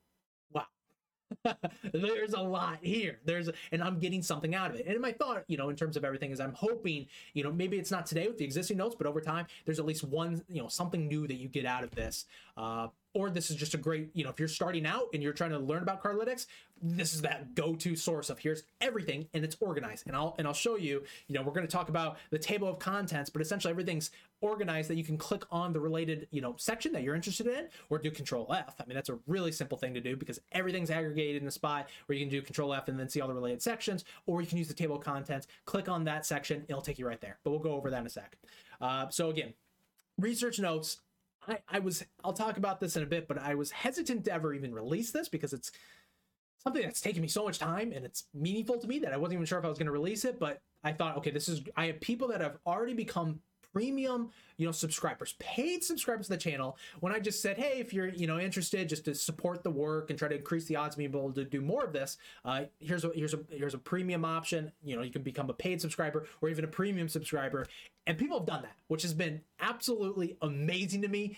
there's 1.93 2.33
a 2.33 2.41
lot 2.41 2.79
here. 2.81 3.19
There's 3.25 3.49
and 3.71 3.83
I'm 3.83 3.99
getting 3.99 4.21
something 4.21 4.55
out 4.55 4.71
of 4.71 4.77
it. 4.77 4.87
And 4.87 4.99
my 4.99 5.11
thought, 5.11 5.43
you 5.47 5.57
know, 5.57 5.69
in 5.69 5.75
terms 5.75 5.97
of 5.97 6.03
everything 6.03 6.31
is 6.31 6.39
I'm 6.39 6.53
hoping, 6.53 7.07
you 7.33 7.43
know, 7.43 7.51
maybe 7.51 7.77
it's 7.77 7.91
not 7.91 8.05
today 8.05 8.27
with 8.27 8.37
the 8.37 8.45
existing 8.45 8.77
notes, 8.77 8.95
but 8.97 9.07
over 9.07 9.21
time, 9.21 9.45
there's 9.65 9.79
at 9.79 9.85
least 9.85 10.03
one, 10.03 10.43
you 10.47 10.61
know, 10.61 10.67
something 10.67 11.07
new 11.07 11.27
that 11.27 11.35
you 11.35 11.47
get 11.47 11.65
out 11.65 11.83
of 11.83 11.91
this. 11.91 12.25
Uh, 12.57 12.87
or 13.13 13.29
this 13.29 13.49
is 13.49 13.57
just 13.57 13.73
a 13.73 13.77
great, 13.77 14.09
you 14.13 14.23
know, 14.23 14.29
if 14.29 14.39
you're 14.39 14.47
starting 14.47 14.85
out 14.85 15.07
and 15.13 15.21
you're 15.21 15.33
trying 15.33 15.49
to 15.49 15.59
learn 15.59 15.83
about 15.83 16.01
Cardlytics, 16.01 16.45
this 16.81 17.13
is 17.13 17.21
that 17.21 17.53
go-to 17.53 17.95
source 17.95 18.29
of 18.29 18.39
here's 18.39 18.63
everything 18.79 19.27
and 19.33 19.43
it's 19.43 19.55
organized. 19.59 20.07
And 20.07 20.15
I'll 20.15 20.35
and 20.37 20.47
I'll 20.47 20.53
show 20.53 20.77
you, 20.77 21.03
you 21.27 21.35
know, 21.35 21.41
we're 21.41 21.51
going 21.51 21.67
to 21.67 21.71
talk 21.71 21.89
about 21.89 22.17
the 22.29 22.39
table 22.39 22.67
of 22.67 22.79
contents, 22.79 23.29
but 23.29 23.41
essentially 23.41 23.71
everything's 23.71 24.11
organized 24.39 24.89
that 24.89 24.95
you 24.95 25.03
can 25.03 25.17
click 25.17 25.43
on 25.51 25.73
the 25.73 25.79
related, 25.79 26.27
you 26.31 26.41
know, 26.41 26.55
section 26.57 26.91
that 26.93 27.03
you're 27.03 27.13
interested 27.13 27.47
in 27.47 27.67
or 27.89 27.99
do 27.99 28.09
control 28.09 28.51
F. 28.51 28.75
I 28.79 28.85
mean, 28.87 28.95
that's 28.95 29.09
a 29.09 29.19
really 29.27 29.51
simple 29.51 29.77
thing 29.77 29.93
to 29.93 30.01
do 30.01 30.15
because 30.15 30.39
everything's 30.51 30.89
aggregated 30.89 31.41
in 31.41 31.47
a 31.47 31.51
spot 31.51 31.89
where 32.07 32.17
you 32.17 32.23
can 32.23 32.31
do 32.31 32.41
control 32.41 32.73
F 32.73 32.87
and 32.87 32.99
then 32.99 33.09
see 33.09 33.21
all 33.21 33.27
the 33.27 33.33
related 33.33 33.61
sections, 33.61 34.03
or 34.25 34.41
you 34.41 34.47
can 34.47 34.57
use 34.57 34.67
the 34.67 34.73
table 34.73 34.95
of 34.95 35.03
contents, 35.03 35.47
click 35.65 35.87
on 35.87 36.05
that 36.05 36.25
section, 36.25 36.65
it'll 36.67 36.81
take 36.81 36.97
you 36.97 37.07
right 37.07 37.21
there. 37.21 37.37
But 37.43 37.51
we'll 37.51 37.59
go 37.59 37.73
over 37.73 37.91
that 37.91 37.99
in 37.99 38.07
a 38.07 38.09
sec. 38.09 38.37
Uh, 38.79 39.09
so 39.09 39.29
again, 39.29 39.53
research 40.17 40.59
notes 40.59 41.01
I, 41.47 41.59
I 41.69 41.79
was 41.79 42.05
I'll 42.23 42.33
talk 42.33 42.57
about 42.57 42.79
this 42.79 42.95
in 42.95 43.03
a 43.03 43.07
bit, 43.07 43.27
but 43.27 43.37
I 43.37 43.55
was 43.55 43.71
hesitant 43.71 44.25
to 44.25 44.33
ever 44.33 44.53
even 44.53 44.73
release 44.73 45.11
this 45.11 45.29
because 45.29 45.53
it's 45.53 45.71
something 46.59 46.83
that's 46.83 47.01
taken 47.01 47.21
me 47.21 47.27
so 47.27 47.43
much 47.43 47.57
time 47.57 47.91
and 47.91 48.05
it's 48.05 48.25
meaningful 48.33 48.77
to 48.77 48.87
me 48.87 48.99
that 48.99 49.13
I 49.13 49.17
wasn't 49.17 49.35
even 49.35 49.45
sure 49.45 49.57
if 49.57 49.65
I 49.65 49.69
was 49.69 49.77
going 49.77 49.87
to 49.87 49.91
release 49.91 50.25
it. 50.25 50.39
But 50.39 50.59
I 50.83 50.91
thought, 50.91 51.17
okay, 51.17 51.31
this 51.31 51.49
is 51.49 51.61
I 51.75 51.87
have 51.87 52.01
people 52.01 52.27
that 52.29 52.41
have 52.41 52.57
already 52.65 52.93
become 52.93 53.39
premium, 53.73 54.29
you 54.57 54.65
know, 54.65 54.71
subscribers, 54.71 55.35
paid 55.39 55.83
subscribers 55.83 56.27
to 56.27 56.33
the 56.33 56.37
channel. 56.37 56.77
When 56.99 57.13
I 57.13 57.19
just 57.19 57.41
said, 57.41 57.57
hey, 57.57 57.79
if 57.79 57.93
you're, 57.93 58.09
you 58.09 58.27
know, 58.27 58.39
interested 58.39 58.89
just 58.89 59.05
to 59.05 59.15
support 59.15 59.63
the 59.63 59.71
work 59.71 60.09
and 60.09 60.19
try 60.19 60.27
to 60.27 60.35
increase 60.35 60.65
the 60.65 60.75
odds 60.75 60.95
of 60.95 60.99
being 60.99 61.09
able 61.09 61.31
to 61.31 61.43
do 61.43 61.61
more 61.61 61.83
of 61.83 61.93
this, 61.93 62.17
uh, 62.45 62.63
here's 62.79 63.03
a 63.03 63.11
here's 63.15 63.33
a 63.33 63.39
here's 63.49 63.73
a 63.73 63.79
premium 63.79 64.25
option. 64.25 64.71
You 64.83 64.95
know, 64.95 65.01
you 65.01 65.11
can 65.11 65.23
become 65.23 65.49
a 65.49 65.53
paid 65.53 65.81
subscriber 65.81 66.27
or 66.41 66.49
even 66.49 66.63
a 66.63 66.67
premium 66.67 67.09
subscriber. 67.09 67.65
And 68.07 68.17
people 68.17 68.39
have 68.39 68.47
done 68.47 68.63
that, 68.63 68.75
which 68.87 69.03
has 69.03 69.13
been 69.13 69.41
absolutely 69.59 70.35
amazing 70.41 71.03
to 71.03 71.07
me 71.07 71.37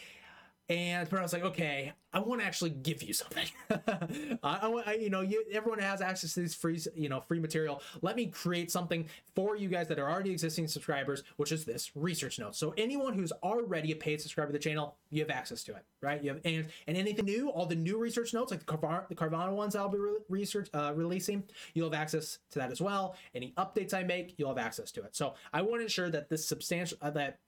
and 0.69 1.09
but 1.09 1.19
I 1.19 1.21
was 1.21 1.33
like, 1.33 1.43
okay, 1.43 1.93
I 2.13 2.19
want 2.19 2.41
to 2.41 2.47
actually 2.47 2.69
give 2.69 3.01
you 3.01 3.13
something. 3.13 3.47
I, 4.43 4.67
want, 4.67 5.01
you 5.01 5.09
know, 5.09 5.21
you, 5.21 5.43
everyone 5.51 5.79
has 5.79 5.99
access 5.99 6.35
to 6.35 6.41
this 6.41 6.53
free, 6.53 6.79
you 6.95 7.09
know, 7.09 7.19
free 7.19 7.39
material. 7.39 7.81
Let 8.01 8.15
me 8.15 8.27
create 8.27 8.71
something 8.71 9.07
for 9.35 9.57
you 9.57 9.67
guys 9.67 9.87
that 9.87 9.97
are 9.97 10.09
already 10.09 10.31
existing 10.31 10.67
subscribers, 10.67 11.23
which 11.37 11.51
is 11.51 11.65
this 11.65 11.91
research 11.95 12.37
note. 12.39 12.55
So 12.55 12.73
anyone 12.77 13.13
who's 13.13 13.31
already 13.43 13.91
a 13.91 13.95
paid 13.95 14.21
subscriber 14.21 14.51
to 14.51 14.53
the 14.53 14.59
channel, 14.59 14.95
you 15.09 15.21
have 15.21 15.31
access 15.31 15.63
to 15.63 15.71
it, 15.71 15.83
right? 16.01 16.23
You 16.23 16.33
have 16.33 16.41
and 16.45 16.67
and 16.87 16.97
anything 16.97 17.25
new, 17.25 17.49
all 17.49 17.65
the 17.65 17.75
new 17.75 17.97
research 17.97 18.33
notes, 18.33 18.51
like 18.51 18.65
the 18.65 18.65
Carvana, 18.65 19.07
the 19.09 19.15
Carvana 19.15 19.51
ones 19.51 19.75
I'll 19.75 19.89
be 19.89 19.97
re- 19.97 20.19
research 20.29 20.69
uh, 20.73 20.93
releasing, 20.95 21.43
you'll 21.73 21.89
have 21.91 21.99
access 21.99 22.39
to 22.51 22.59
that 22.59 22.71
as 22.71 22.79
well. 22.79 23.15
Any 23.33 23.53
updates 23.57 23.93
I 23.93 24.03
make, 24.03 24.35
you'll 24.37 24.49
have 24.49 24.63
access 24.63 24.91
to 24.93 25.03
it. 25.03 25.15
So 25.15 25.33
I 25.51 25.61
want 25.61 25.79
to 25.79 25.83
ensure 25.83 26.09
that 26.11 26.29
this 26.29 26.47
substantial 26.47 26.97
uh, 27.01 27.09
that 27.11 27.39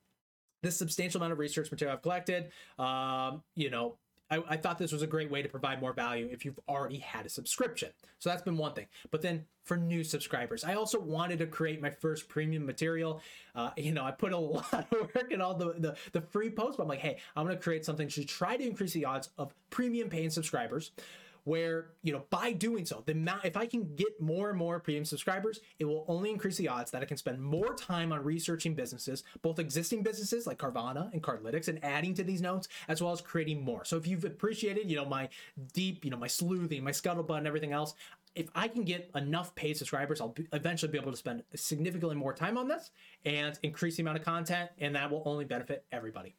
this 0.65 0.77
substantial 0.77 1.19
amount 1.19 1.33
of 1.33 1.39
research 1.39 1.71
material 1.71 1.95
I've 1.95 2.01
collected, 2.01 2.51
um, 2.79 3.43
you 3.55 3.69
know, 3.69 3.95
I, 4.29 4.41
I, 4.49 4.57
thought 4.57 4.79
this 4.79 4.91
was 4.91 5.03
a 5.03 5.07
great 5.07 5.29
way 5.29 5.43
to 5.43 5.49
provide 5.49 5.79
more 5.79 5.93
value 5.93 6.27
if 6.31 6.45
you've 6.45 6.59
already 6.67 6.97
had 6.97 7.27
a 7.27 7.29
subscription. 7.29 7.89
So 8.17 8.29
that's 8.29 8.41
been 8.41 8.57
one 8.57 8.73
thing. 8.73 8.87
But 9.11 9.21
then 9.21 9.45
for 9.63 9.77
new 9.77 10.03
subscribers, 10.03 10.63
I 10.63 10.73
also 10.73 10.99
wanted 10.99 11.39
to 11.39 11.45
create 11.45 11.79
my 11.79 11.91
first 11.91 12.27
premium 12.27 12.65
material. 12.65 13.21
Uh, 13.53 13.69
you 13.77 13.91
know, 13.91 14.03
I 14.03 14.11
put 14.11 14.33
a 14.33 14.37
lot 14.39 14.73
of 14.73 14.91
work 14.91 15.31
in 15.31 15.41
all 15.41 15.53
the, 15.53 15.75
the, 15.77 15.95
the 16.11 16.21
free 16.21 16.49
posts, 16.49 16.77
but 16.77 16.83
I'm 16.83 16.89
like, 16.89 16.99
hey, 16.99 17.17
I'm 17.35 17.45
going 17.45 17.55
to 17.55 17.61
create 17.61 17.85
something 17.85 18.07
to 18.09 18.25
try 18.25 18.57
to 18.57 18.63
increase 18.65 18.93
the 18.93 19.05
odds 19.05 19.29
of 19.37 19.53
premium 19.69 20.09
paying 20.09 20.31
subscribers 20.31 20.91
where 21.45 21.87
you 22.03 22.11
know 22.11 22.23
by 22.29 22.51
doing 22.51 22.85
so 22.85 23.01
the 23.05 23.13
amount 23.13 23.45
if 23.45 23.55
i 23.55 23.65
can 23.65 23.95
get 23.95 24.19
more 24.19 24.49
and 24.49 24.57
more 24.57 24.79
premium 24.79 25.05
subscribers 25.05 25.61
it 25.79 25.85
will 25.85 26.03
only 26.07 26.29
increase 26.29 26.57
the 26.57 26.67
odds 26.67 26.91
that 26.91 27.01
i 27.01 27.05
can 27.05 27.17
spend 27.17 27.41
more 27.41 27.73
time 27.75 28.11
on 28.11 28.23
researching 28.23 28.73
businesses 28.73 29.23
both 29.41 29.57
existing 29.59 30.03
businesses 30.03 30.45
like 30.45 30.57
carvana 30.57 31.11
and 31.13 31.23
cardlytics 31.23 31.67
and 31.67 31.83
adding 31.83 32.13
to 32.13 32.23
these 32.23 32.41
notes 32.41 32.67
as 32.87 33.01
well 33.01 33.13
as 33.13 33.21
creating 33.21 33.63
more 33.63 33.85
so 33.85 33.95
if 33.95 34.05
you've 34.05 34.25
appreciated 34.25 34.89
you 34.89 34.95
know 34.95 35.05
my 35.05 35.29
deep 35.73 36.03
you 36.03 36.11
know 36.11 36.17
my 36.17 36.27
sleuthing 36.27 36.83
my 36.83 36.91
scuttlebutt 36.91 37.37
and 37.37 37.47
everything 37.47 37.71
else 37.71 37.95
if 38.35 38.49
I 38.53 38.67
can 38.67 38.83
get 38.83 39.09
enough 39.15 39.55
paid 39.55 39.77
subscribers, 39.77 40.19
I'll 40.19 40.35
eventually 40.51 40.91
be 40.91 40.97
able 40.97 41.11
to 41.11 41.17
spend 41.17 41.43
significantly 41.55 42.17
more 42.17 42.33
time 42.33 42.57
on 42.57 42.67
this 42.67 42.91
and 43.23 43.57
increase 43.63 43.95
the 43.95 44.03
amount 44.03 44.17
of 44.17 44.25
content, 44.25 44.69
and 44.77 44.93
that 44.95 45.09
will 45.09 45.23
only 45.25 45.45
benefit 45.45 45.85
everybody. 45.91 46.35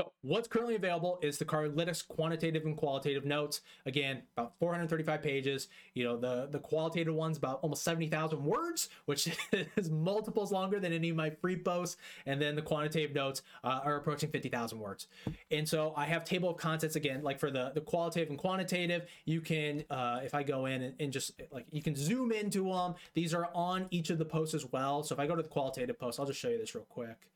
So 0.00 0.10
what's 0.22 0.48
currently 0.48 0.74
available 0.74 1.18
is 1.22 1.36
the 1.36 1.44
Cardlytics 1.44 2.06
quantitative 2.06 2.64
and 2.64 2.76
qualitative 2.78 3.26
notes. 3.26 3.60
Again, 3.84 4.22
about 4.38 4.54
435 4.58 5.22
pages. 5.22 5.68
You 5.92 6.04
know, 6.04 6.16
the, 6.16 6.48
the 6.50 6.60
qualitative 6.60 7.14
one's 7.14 7.36
about 7.36 7.60
almost 7.60 7.84
70,000 7.84 8.42
words, 8.42 8.88
which 9.04 9.28
is 9.76 9.90
multiples 9.90 10.50
longer 10.50 10.80
than 10.80 10.94
any 10.94 11.10
of 11.10 11.16
my 11.16 11.28
free 11.28 11.56
posts. 11.56 11.98
And 12.24 12.40
then 12.40 12.56
the 12.56 12.62
quantitative 12.62 13.14
notes 13.14 13.42
uh, 13.64 13.80
are 13.84 13.96
approaching 13.96 14.30
50,000 14.30 14.78
words. 14.78 15.08
And 15.50 15.68
so 15.68 15.92
I 15.94 16.06
have 16.06 16.24
table 16.24 16.48
of 16.48 16.56
contents 16.56 16.96
again, 16.96 17.22
like 17.22 17.38
for 17.38 17.50
the, 17.50 17.72
the 17.74 17.82
qualitative 17.82 18.30
and 18.30 18.38
quantitative, 18.38 19.08
you 19.26 19.42
can, 19.42 19.84
uh, 19.90 20.20
if 20.24 20.34
I 20.34 20.42
go 20.42 20.66
in 20.66 20.80
and, 20.80 20.94
and 21.00 21.12
just 21.12 21.32
like, 21.50 21.66
you 21.70 21.82
can 21.82 21.94
zoom 21.94 22.32
into 22.32 22.64
them. 22.64 22.94
These 23.12 23.34
are 23.34 23.50
on 23.54 23.88
each 23.90 24.08
of 24.08 24.16
the 24.16 24.24
posts 24.24 24.54
as 24.54 24.64
well. 24.72 25.02
So 25.02 25.14
if 25.14 25.18
I 25.18 25.26
go 25.26 25.36
to 25.36 25.42
the 25.42 25.48
qualitative 25.50 25.98
post, 25.98 26.18
I'll 26.18 26.26
just 26.26 26.40
show 26.40 26.48
you 26.48 26.56
this 26.56 26.74
real 26.74 26.86
quick. 26.88 27.28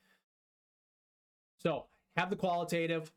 So 1.59 1.87
have 2.17 2.31
the 2.31 2.37
qualitative, 2.37 3.13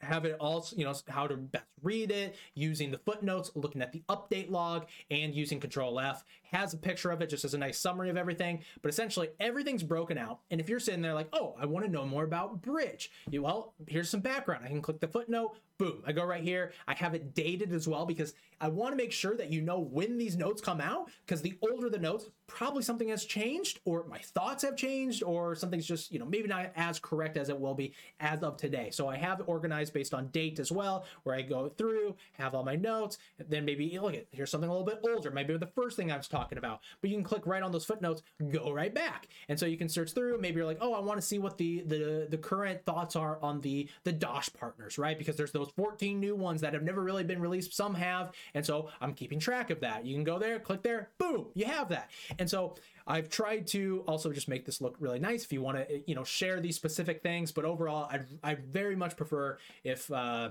have 0.00 0.24
it 0.24 0.36
also, 0.40 0.76
you 0.76 0.84
know, 0.84 0.94
how 1.08 1.26
to 1.26 1.36
best 1.36 1.64
read 1.82 2.10
it, 2.10 2.36
using 2.54 2.90
the 2.90 2.98
footnotes, 2.98 3.50
looking 3.54 3.82
at 3.82 3.92
the 3.92 4.02
update 4.08 4.50
log, 4.50 4.86
and 5.10 5.34
using 5.34 5.58
Control 5.58 5.98
F. 5.98 6.24
Has 6.52 6.74
a 6.74 6.78
picture 6.78 7.10
of 7.10 7.20
it 7.20 7.30
just 7.30 7.44
as 7.44 7.54
a 7.54 7.58
nice 7.58 7.78
summary 7.78 8.10
of 8.10 8.16
everything, 8.16 8.62
but 8.82 8.88
essentially 8.88 9.30
everything's 9.40 9.82
broken 9.82 10.18
out. 10.18 10.40
And 10.50 10.60
if 10.60 10.68
you're 10.68 10.80
sitting 10.80 11.02
there 11.02 11.14
like, 11.14 11.28
oh, 11.32 11.54
I 11.58 11.66
want 11.66 11.84
to 11.84 11.90
know 11.90 12.06
more 12.06 12.24
about 12.24 12.62
Bridg, 12.62 13.08
you 13.30 13.42
well, 13.42 13.74
here's 13.86 14.10
some 14.10 14.20
background. 14.20 14.64
I 14.64 14.68
can 14.68 14.82
click 14.82 15.00
the 15.00 15.08
footnote, 15.08 15.56
boom, 15.78 16.02
I 16.06 16.12
go 16.12 16.24
right 16.24 16.42
here. 16.42 16.72
I 16.86 16.94
have 16.94 17.14
it 17.14 17.34
dated 17.34 17.72
as 17.72 17.86
well 17.86 18.06
because 18.06 18.34
I 18.60 18.68
want 18.68 18.92
to 18.92 18.96
make 18.96 19.12
sure 19.12 19.36
that 19.36 19.50
you 19.50 19.60
know 19.60 19.78
when 19.78 20.16
these 20.16 20.36
notes 20.36 20.62
come 20.62 20.80
out 20.80 21.10
because 21.24 21.42
the 21.42 21.58
older 21.70 21.90
the 21.90 21.98
notes, 21.98 22.30
probably 22.46 22.82
something 22.82 23.08
has 23.08 23.24
changed 23.24 23.80
or 23.84 24.06
my 24.08 24.18
thoughts 24.18 24.62
have 24.62 24.76
changed 24.76 25.22
or 25.22 25.54
something's 25.54 25.86
just, 25.86 26.12
you 26.12 26.18
know, 26.18 26.24
maybe 26.24 26.48
not 26.48 26.70
as 26.76 26.98
correct 26.98 27.36
as 27.36 27.48
it 27.48 27.58
will 27.58 27.74
be 27.74 27.92
as 28.20 28.42
of 28.42 28.56
today. 28.56 28.90
So 28.90 29.08
I 29.08 29.16
have 29.16 29.40
it 29.40 29.48
organized 29.48 29.92
based 29.92 30.14
on 30.14 30.28
date 30.28 30.58
as 30.58 30.72
well, 30.72 31.04
where 31.24 31.34
I 31.34 31.42
go 31.42 31.68
through, 31.68 32.16
have 32.32 32.54
all 32.54 32.64
my 32.64 32.76
notes, 32.76 33.18
then 33.48 33.64
maybe 33.64 33.98
look 34.00 34.14
at 34.14 34.26
here's 34.30 34.50
something 34.50 34.70
a 34.70 34.72
little 34.72 34.86
bit 34.86 35.00
older, 35.12 35.30
maybe 35.30 35.56
the 35.56 35.66
first 35.66 35.96
thing 35.96 36.10
I 36.10 36.16
was 36.16 36.28
talking 36.28 36.35
about. 36.58 36.80
But 37.00 37.10
you 37.10 37.16
can 37.16 37.24
click 37.24 37.46
right 37.46 37.62
on 37.62 37.72
those 37.72 37.84
footnotes, 37.84 38.22
go 38.50 38.72
right 38.72 38.94
back. 38.94 39.28
And 39.48 39.58
so 39.58 39.66
you 39.66 39.76
can 39.76 39.88
search 39.88 40.12
through, 40.12 40.38
maybe 40.40 40.56
you're 40.56 40.66
like, 40.66 40.78
oh, 40.80 40.92
I 40.92 41.00
want 41.00 41.20
to 41.20 41.26
see 41.26 41.38
what 41.38 41.58
the 41.58 41.82
the 41.82 42.26
the 42.30 42.38
current 42.38 42.84
thoughts 42.84 43.16
are 43.16 43.38
on 43.42 43.60
the 43.60 43.88
the 44.04 44.12
Dosh 44.12 44.50
partners, 44.52 44.98
right? 44.98 45.18
Because 45.18 45.36
there's 45.36 45.52
those 45.52 45.70
14 45.76 46.18
new 46.20 46.34
ones 46.34 46.60
that 46.60 46.72
have 46.72 46.82
never 46.82 47.02
really 47.02 47.24
been 47.24 47.40
released. 47.40 47.74
Some 47.74 47.94
have, 47.94 48.32
and 48.54 48.64
so 48.64 48.88
I'm 49.00 49.14
keeping 49.14 49.38
track 49.38 49.70
of 49.70 49.80
that. 49.80 50.04
You 50.04 50.14
can 50.14 50.24
go 50.24 50.38
there, 50.38 50.58
click 50.58 50.82
there, 50.82 51.10
boom, 51.18 51.46
you 51.54 51.66
have 51.66 51.88
that. 51.90 52.10
And 52.38 52.48
so 52.48 52.74
I've 53.06 53.28
tried 53.28 53.66
to 53.68 54.02
also 54.06 54.32
just 54.32 54.48
make 54.48 54.64
this 54.64 54.80
look 54.80 54.96
really 54.98 55.18
nice 55.18 55.44
if 55.44 55.52
you 55.52 55.62
want 55.62 55.78
to, 55.78 56.02
you 56.08 56.14
know, 56.14 56.24
share 56.24 56.60
these 56.60 56.76
specific 56.76 57.22
things. 57.22 57.52
But 57.52 57.64
overall, 57.64 58.08
I 58.10 58.20
I 58.42 58.54
very 58.54 58.96
much 58.96 59.16
prefer 59.16 59.58
if, 59.84 60.10
uh, 60.10 60.50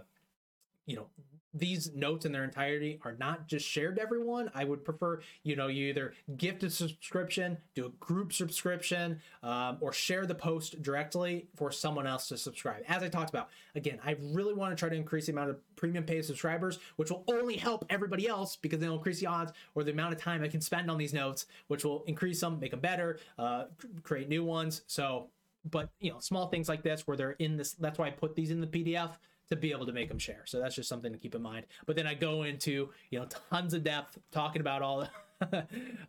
you 0.86 0.96
know, 0.96 1.08
these 1.55 1.93
notes 1.95 2.25
in 2.25 2.31
their 2.31 2.43
entirety 2.43 3.00
are 3.03 3.15
not 3.17 3.47
just 3.47 3.65
shared 3.65 3.95
to 3.95 4.01
everyone. 4.01 4.51
I 4.53 4.65
would 4.65 4.83
prefer, 4.83 5.21
you 5.43 5.55
know, 5.55 5.67
you 5.67 5.88
either 5.88 6.13
gift 6.38 6.63
a 6.63 6.69
subscription, 6.69 7.57
do 7.74 7.85
a 7.85 7.89
group 7.89 8.33
subscription, 8.33 9.21
um, 9.41 9.77
or 9.79 9.93
share 9.93 10.25
the 10.25 10.35
post 10.35 10.81
directly 10.81 11.47
for 11.55 11.71
someone 11.71 12.05
else 12.05 12.27
to 12.27 12.38
subscribe. 12.38 12.83
As 12.88 13.01
I 13.01 13.07
talked 13.07 13.29
about, 13.29 13.50
again, 13.74 14.00
I 14.05 14.17
really 14.21 14.53
want 14.53 14.75
to 14.75 14.79
try 14.79 14.89
to 14.89 14.95
increase 14.95 15.27
the 15.27 15.31
amount 15.31 15.50
of 15.50 15.75
premium 15.77 16.03
paid 16.03 16.25
subscribers, 16.25 16.79
which 16.97 17.09
will 17.09 17.24
only 17.27 17.55
help 17.55 17.85
everybody 17.89 18.27
else 18.27 18.57
because 18.57 18.79
they'll 18.79 18.93
increase 18.93 19.19
the 19.21 19.27
odds 19.27 19.53
or 19.74 19.83
the 19.83 19.91
amount 19.91 20.13
of 20.13 20.19
time 20.19 20.43
I 20.43 20.50
can 20.50 20.62
spend 20.62 20.91
on 20.91 20.97
these 20.97 21.13
notes, 21.13 21.45
which 21.67 21.85
will 21.85 22.03
increase 22.03 22.41
them, 22.41 22.59
make 22.59 22.71
them 22.71 22.81
better, 22.81 23.19
uh, 23.39 23.65
create 24.03 24.27
new 24.27 24.43
ones. 24.43 24.81
So, 24.88 25.27
but 25.71 25.89
you 26.00 26.12
know, 26.12 26.19
small 26.19 26.47
things 26.47 26.67
like 26.67 26.83
this 26.83 27.07
where 27.07 27.15
they're 27.15 27.31
in 27.31 27.55
this, 27.55 27.74
that's 27.74 27.97
why 27.97 28.07
I 28.07 28.12
put 28.12 28.35
these 28.35 28.51
in 28.51 28.59
the 28.59 28.67
PDF 28.67 29.12
to 29.49 29.55
be 29.55 29.71
able 29.71 29.85
to 29.85 29.93
make 29.93 30.09
them 30.09 30.19
share. 30.19 30.43
So 30.45 30.59
that's 30.59 30.75
just 30.75 30.89
something 30.89 31.11
to 31.11 31.17
keep 31.17 31.35
in 31.35 31.41
mind. 31.41 31.65
But 31.85 31.95
then 31.95 32.07
I 32.07 32.13
go 32.13 32.43
into 32.43 32.89
you 33.09 33.19
know 33.19 33.27
tons 33.49 33.73
of 33.73 33.83
depth 33.83 34.17
talking 34.31 34.61
about 34.61 34.81
all. 34.81 35.07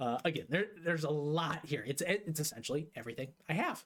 uh, 0.01 0.19
again, 0.25 0.47
there, 0.49 0.67
there's 0.85 1.05
a 1.05 1.11
lot 1.11 1.61
here. 1.65 1.85
It's 1.87 2.03
it's 2.07 2.41
essentially 2.41 2.89
everything 2.95 3.29
I 3.49 3.55
have. 3.55 3.85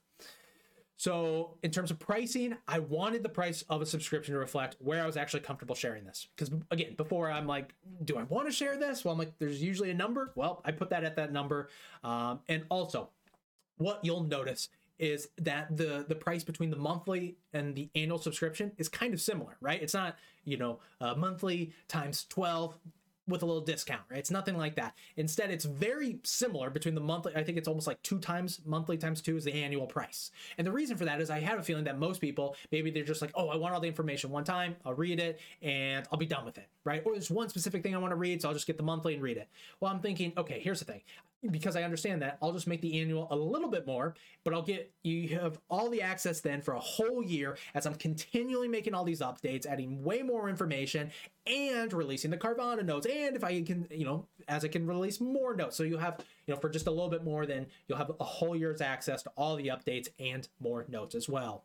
So 1.00 1.56
in 1.62 1.70
terms 1.70 1.90
of 1.90 1.98
pricing, 1.98 2.58
I 2.68 2.80
wanted 2.80 3.22
the 3.22 3.30
price 3.30 3.64
of 3.70 3.80
a 3.80 3.86
subscription 3.86 4.34
to 4.34 4.38
reflect 4.38 4.76
where 4.80 5.02
I 5.02 5.06
was 5.06 5.16
actually 5.16 5.40
comfortable 5.40 5.74
sharing 5.74 6.04
this. 6.04 6.28
Because 6.36 6.52
again, 6.70 6.92
before 6.94 7.30
I'm 7.30 7.46
like, 7.46 7.72
do 8.04 8.18
I 8.18 8.24
want 8.24 8.48
to 8.48 8.52
share 8.52 8.76
this? 8.76 9.02
Well, 9.02 9.12
I'm 9.12 9.18
like, 9.18 9.32
there's 9.38 9.62
usually 9.62 9.90
a 9.90 9.94
number. 9.94 10.30
Well, 10.34 10.60
I 10.62 10.72
put 10.72 10.90
that 10.90 11.02
at 11.02 11.16
that 11.16 11.32
number. 11.32 11.70
Um, 12.04 12.40
and 12.50 12.64
also, 12.68 13.08
what 13.78 14.00
you'll 14.02 14.24
notice 14.24 14.68
is 15.00 15.28
that 15.38 15.76
the 15.76 16.04
the 16.06 16.14
price 16.14 16.44
between 16.44 16.70
the 16.70 16.76
monthly 16.76 17.36
and 17.52 17.74
the 17.74 17.90
annual 17.94 18.18
subscription 18.18 18.72
is 18.78 18.88
kind 18.88 19.14
of 19.14 19.20
similar, 19.20 19.56
right? 19.60 19.82
It's 19.82 19.94
not 19.94 20.16
you 20.44 20.56
know 20.56 20.78
uh, 21.00 21.14
monthly 21.14 21.72
times 21.88 22.26
twelve 22.28 22.78
with 23.30 23.42
a 23.42 23.46
little 23.46 23.62
discount, 23.62 24.02
right? 24.10 24.18
It's 24.18 24.30
nothing 24.30 24.56
like 24.56 24.74
that. 24.74 24.94
Instead, 25.16 25.50
it's 25.50 25.64
very 25.64 26.18
similar 26.24 26.68
between 26.68 26.94
the 26.94 27.00
monthly. 27.00 27.34
I 27.36 27.44
think 27.44 27.56
it's 27.56 27.68
almost 27.68 27.86
like 27.86 28.02
two 28.02 28.18
times 28.18 28.60
monthly 28.64 28.98
times 28.98 29.22
two 29.22 29.36
is 29.36 29.44
the 29.44 29.54
annual 29.54 29.86
price. 29.86 30.30
And 30.58 30.66
the 30.66 30.72
reason 30.72 30.96
for 30.96 31.04
that 31.04 31.20
is 31.20 31.30
I 31.30 31.40
have 31.40 31.58
a 31.58 31.62
feeling 31.62 31.84
that 31.84 31.98
most 31.98 32.20
people 32.20 32.56
maybe 32.72 32.90
they're 32.90 33.04
just 33.04 33.22
like, 33.22 33.30
oh, 33.34 33.48
I 33.48 33.56
want 33.56 33.72
all 33.72 33.80
the 33.80 33.88
information 33.88 34.30
one 34.30 34.44
time, 34.44 34.76
I'll 34.84 34.94
read 34.94 35.20
it, 35.20 35.40
and 35.62 36.06
I'll 36.12 36.18
be 36.18 36.26
done 36.26 36.44
with 36.44 36.58
it, 36.58 36.68
right? 36.84 37.02
Or 37.04 37.12
there's 37.12 37.30
one 37.30 37.48
specific 37.48 37.82
thing 37.82 37.94
I 37.94 37.98
want 37.98 38.12
to 38.12 38.16
read, 38.16 38.42
so 38.42 38.48
I'll 38.48 38.54
just 38.54 38.66
get 38.66 38.76
the 38.76 38.82
monthly 38.82 39.14
and 39.14 39.22
read 39.22 39.36
it. 39.36 39.48
Well, 39.78 39.92
I'm 39.92 40.00
thinking, 40.00 40.32
okay, 40.36 40.60
here's 40.60 40.80
the 40.80 40.84
thing 40.84 41.02
because 41.50 41.76
I 41.76 41.82
understand 41.82 42.20
that, 42.22 42.38
I'll 42.42 42.52
just 42.52 42.66
make 42.66 42.80
the 42.80 43.00
annual 43.00 43.28
a 43.30 43.36
little 43.36 43.70
bit 43.70 43.86
more, 43.86 44.14
but 44.44 44.52
I'll 44.52 44.62
get 44.62 44.92
you 45.02 45.28
have 45.40 45.58
all 45.70 45.88
the 45.88 46.02
access 46.02 46.40
then 46.40 46.60
for 46.60 46.74
a 46.74 46.80
whole 46.80 47.22
year 47.22 47.56
as 47.74 47.86
I'm 47.86 47.94
continually 47.94 48.68
making 48.68 48.94
all 48.94 49.04
these 49.04 49.20
updates, 49.20 49.66
adding 49.66 50.02
way 50.02 50.22
more 50.22 50.48
information 50.48 51.10
and 51.46 51.92
releasing 51.92 52.30
the 52.30 52.36
Carvana 52.36 52.84
notes. 52.84 53.06
And 53.06 53.36
if 53.36 53.44
I 53.44 53.62
can, 53.62 53.86
you 53.90 54.04
know, 54.04 54.26
as 54.48 54.64
I 54.64 54.68
can 54.68 54.86
release 54.86 55.20
more 55.20 55.54
notes. 55.54 55.76
So 55.76 55.82
you'll 55.82 55.98
have, 55.98 56.18
you 56.46 56.54
know, 56.54 56.60
for 56.60 56.68
just 56.68 56.86
a 56.86 56.90
little 56.90 57.08
bit 57.08 57.24
more, 57.24 57.46
then 57.46 57.66
you'll 57.88 57.98
have 57.98 58.12
a 58.20 58.24
whole 58.24 58.54
year's 58.54 58.80
access 58.80 59.22
to 59.22 59.30
all 59.36 59.56
the 59.56 59.68
updates 59.68 60.08
and 60.18 60.46
more 60.60 60.84
notes 60.88 61.14
as 61.14 61.28
well 61.28 61.64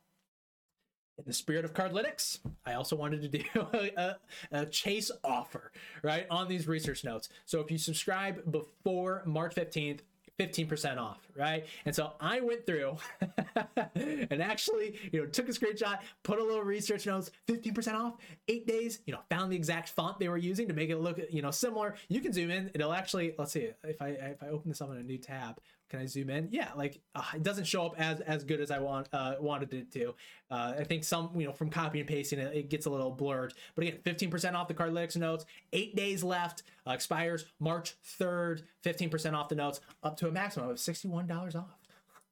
in 1.26 1.30
the 1.30 1.34
spirit 1.34 1.66
of 1.66 1.74
cardlytics 1.74 2.40
i 2.66 2.74
also 2.74 2.96
wanted 2.96 3.22
to 3.22 3.28
do 3.28 3.44
a, 3.98 4.16
a, 4.52 4.66
chase 4.68 5.12
offer 5.24 5.72
right 6.04 6.26
on 6.30 6.48
these 6.48 6.68
research 6.68 7.04
notes 7.04 7.30
so 7.46 7.60
if 7.60 7.72
you 7.72 7.78
subscribe 7.78 8.52
before 8.52 9.24
march 9.26 9.56
15th 9.56 10.02
15% 10.40 10.98
off, 10.98 11.20
right? 11.36 11.66
And 11.86 11.96
so 11.96 12.14
I 12.20 12.42
went 12.42 12.66
through 12.66 12.98
and 13.96 14.42
actually, 14.42 15.00
you 15.12 15.22
know, 15.22 15.28
took 15.28 15.48
a 15.48 15.52
screenshot, 15.52 16.00
put 16.24 16.40
a 16.40 16.44
little 16.44 16.64
research 16.64 17.06
notes, 17.06 17.32
15% 17.48 17.94
off, 17.94 18.16
eight 18.48 18.68
days, 18.68 19.00
you 19.06 19.14
know, 19.14 19.22
found 19.30 19.52
the 19.52 19.56
exact 19.56 19.90
font 19.90 20.20
they 20.20 20.28
were 20.28 20.38
using 20.38 20.68
to 20.68 20.74
make 20.74 20.90
it 20.90 20.98
look, 20.98 21.20
you 21.30 21.42
know, 21.42 21.52
similar. 21.52 21.96
You 22.10 22.20
can 22.20 22.34
zoom 22.34 22.52
in. 22.52 22.70
It'll 22.74 22.94
actually, 22.94 23.34
let's 23.38 23.54
see, 23.54 23.70
if 23.84 24.02
I 24.02 24.10
if 24.10 24.44
I 24.44 24.48
open 24.48 24.70
this 24.70 24.82
up 24.82 24.92
in 24.92 24.98
a 24.98 25.04
new 25.04 25.18
tab, 25.18 25.60
can 25.90 26.00
I 26.00 26.06
zoom 26.06 26.30
in? 26.30 26.50
Yeah, 26.52 26.70
like 26.76 27.00
uh, 27.14 27.24
it 27.36 27.44
doesn't 27.44 27.66
show 27.66 27.86
up 27.86 27.96
as 28.00 28.20
as 28.22 28.44
good 28.44 28.60
as 28.60 28.72
I 28.72 28.80
want 28.80 29.08
uh, 29.14 29.36
wanted 29.40 29.74
it 29.74 29.92
to. 29.94 30.16
Uh, 30.50 30.74
I 30.80 30.84
think 30.84 31.04
some 31.04 31.32
you 31.36 31.46
know 31.46 31.54
from 31.54 31.70
copy 31.70 32.00
and 32.00 32.08
pasting 32.08 32.40
it, 32.40 32.56
it 32.56 32.70
gets 32.70 32.86
a 32.86 32.90
little 32.90 33.12
blurred. 33.12 33.54
But 33.76 33.86
again, 33.86 34.00
15% 34.04 34.54
off 34.54 34.68
the 34.68 34.74
Cardlytics 34.74 35.16
notes. 35.18 35.46
Eight 35.74 35.96
days 35.96 36.24
left. 36.24 36.64
Uh, 36.88 36.92
expires 36.92 37.46
March 37.60 37.96
3rd. 38.20 38.64
15% 38.84 39.34
off 39.34 39.50
the 39.50 39.56
notes, 39.56 39.82
up 40.04 40.18
to 40.18 40.28
a 40.28 40.32
maximum 40.32 40.70
of 40.70 40.78
$61 40.78 41.56
off. 41.56 41.80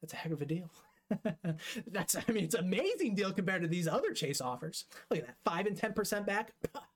That's 0.02 0.14
a 0.14 0.18
heck 0.18 0.32
of 0.32 0.42
a 0.42 0.46
deal. 0.46 0.70
That's 1.88 2.16
I 2.16 2.32
mean 2.32 2.46
it's 2.46 2.56
an 2.56 2.66
amazing 2.66 3.16
deal 3.16 3.32
compared 3.32 3.62
to 3.62 3.68
these 3.68 3.88
other 3.88 4.14
Chase 4.14 4.42
offers. 4.42 4.86
Look 5.10 5.20
at 5.20 5.28
that, 5.28 5.36
five 5.44 5.66
and 5.68 5.78
10% 5.78 6.26
back. 6.26 6.54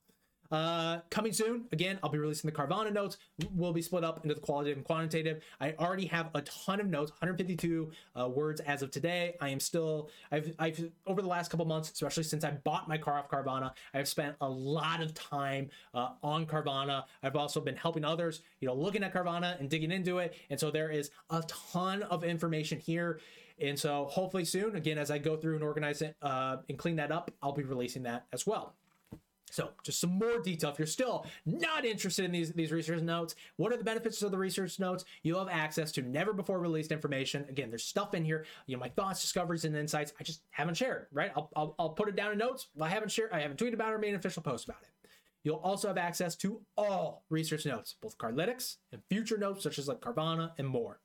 Uh, 0.51 0.99
coming 1.09 1.33
soon. 1.33 1.65
Again, 1.71 1.99
I'll 2.01 2.09
be 2.09 2.17
releasing 2.17 2.49
the 2.49 2.55
Carvana 2.55 2.91
notes. 2.91 3.17
Will 3.55 3.73
be 3.73 3.81
split 3.81 4.03
up 4.03 4.23
into 4.23 4.35
the 4.35 4.41
qualitative 4.41 4.77
and 4.77 4.85
quantitative. 4.85 5.43
I 5.59 5.73
already 5.73 6.05
have 6.07 6.29
a 6.33 6.41
ton 6.41 6.79
of 6.79 6.87
notes, 6.87 7.11
152 7.11 7.91
uh, 8.19 8.29
words 8.29 8.61
as 8.61 8.81
of 8.81 8.91
today. 8.91 9.35
I 9.41 9.49
am 9.49 9.59
still. 9.59 10.09
I've 10.31 10.53
I've 10.59 10.89
over 11.05 11.21
the 11.21 11.27
last 11.27 11.49
couple 11.51 11.65
months, 11.65 11.91
especially 11.91 12.23
since 12.23 12.43
I 12.43 12.51
bought 12.51 12.87
my 12.87 12.97
car 12.97 13.19
off 13.19 13.29
Carvana, 13.29 13.71
I've 13.93 14.07
spent 14.07 14.35
a 14.41 14.49
lot 14.49 15.01
of 15.01 15.13
time 15.13 15.69
uh, 15.93 16.09
on 16.23 16.45
Carvana. 16.45 17.03
I've 17.23 17.35
also 17.35 17.59
been 17.59 17.75
helping 17.75 18.05
others, 18.05 18.41
you 18.59 18.67
know, 18.67 18.73
looking 18.73 19.03
at 19.03 19.13
Carvana 19.13 19.59
and 19.59 19.69
digging 19.69 19.91
into 19.91 20.19
it. 20.19 20.35
And 20.49 20.59
so 20.59 20.71
there 20.71 20.89
is 20.89 21.11
a 21.29 21.43
ton 21.47 22.03
of 22.03 22.23
information 22.23 22.79
here. 22.79 23.19
And 23.59 23.77
so 23.77 24.05
hopefully 24.05 24.45
soon, 24.45 24.75
again, 24.75 24.97
as 24.97 25.09
I 25.09 25.17
go 25.17 25.35
through 25.35 25.55
and 25.55 25.63
organize 25.63 26.01
it 26.01 26.15
uh, 26.21 26.57
and 26.69 26.77
clean 26.77 26.95
that 26.97 27.11
up, 27.11 27.31
I'll 27.41 27.53
be 27.53 27.63
releasing 27.63 28.03
that 28.03 28.25
as 28.31 28.45
well. 28.45 28.75
So, 29.49 29.69
just 29.81 30.01
some 30.01 30.19
more 30.19 30.39
detail. 30.39 30.71
If 30.71 30.77
you're 30.77 30.85
still 30.85 31.25
not 31.45 31.85
interested 31.85 32.25
in 32.25 32.31
these, 32.31 32.51
these 32.51 32.71
research 32.71 33.01
notes, 33.01 33.35
what 33.55 33.71
are 33.71 33.77
the 33.77 33.83
benefits 33.83 34.21
of 34.21 34.31
the 34.31 34.37
research 34.37 34.77
notes? 34.77 35.05
You'll 35.23 35.39
have 35.39 35.53
access 35.53 35.91
to 35.93 36.01
never 36.01 36.33
before 36.33 36.59
released 36.59 36.91
information. 36.91 37.45
Again, 37.47 37.69
there's 37.69 37.85
stuff 37.85 38.13
in 38.13 38.25
here, 38.25 38.45
you 38.65 38.75
know, 38.75 38.79
my 38.79 38.89
thoughts, 38.89 39.21
discoveries, 39.21 39.63
and 39.63 39.75
insights. 39.75 40.13
I 40.19 40.23
just 40.23 40.41
haven't 40.51 40.75
shared, 40.75 41.07
right? 41.13 41.31
I'll, 41.35 41.49
I'll, 41.55 41.75
I'll 41.79 41.89
put 41.89 42.09
it 42.09 42.15
down 42.15 42.33
in 42.33 42.37
notes. 42.37 42.67
I 42.79 42.89
haven't 42.89 43.11
shared, 43.11 43.31
I 43.31 43.39
haven't 43.39 43.59
tweeted 43.59 43.73
about 43.73 43.91
it 43.91 43.95
or 43.95 43.99
made 43.99 44.09
an 44.09 44.15
official 44.15 44.43
post 44.43 44.65
about 44.65 44.81
it. 44.81 44.89
You'll 45.43 45.57
also 45.57 45.87
have 45.87 45.97
access 45.97 46.35
to 46.37 46.59
all 46.75 47.23
research 47.29 47.65
notes, 47.65 47.95
both 48.01 48.17
Cardlytics 48.17 48.77
and 48.91 49.01
future 49.09 49.37
notes, 49.37 49.63
such 49.63 49.79
as 49.79 49.87
like 49.87 50.01
Carvana 50.01 50.51
and 50.57 50.67
more. 50.67 50.99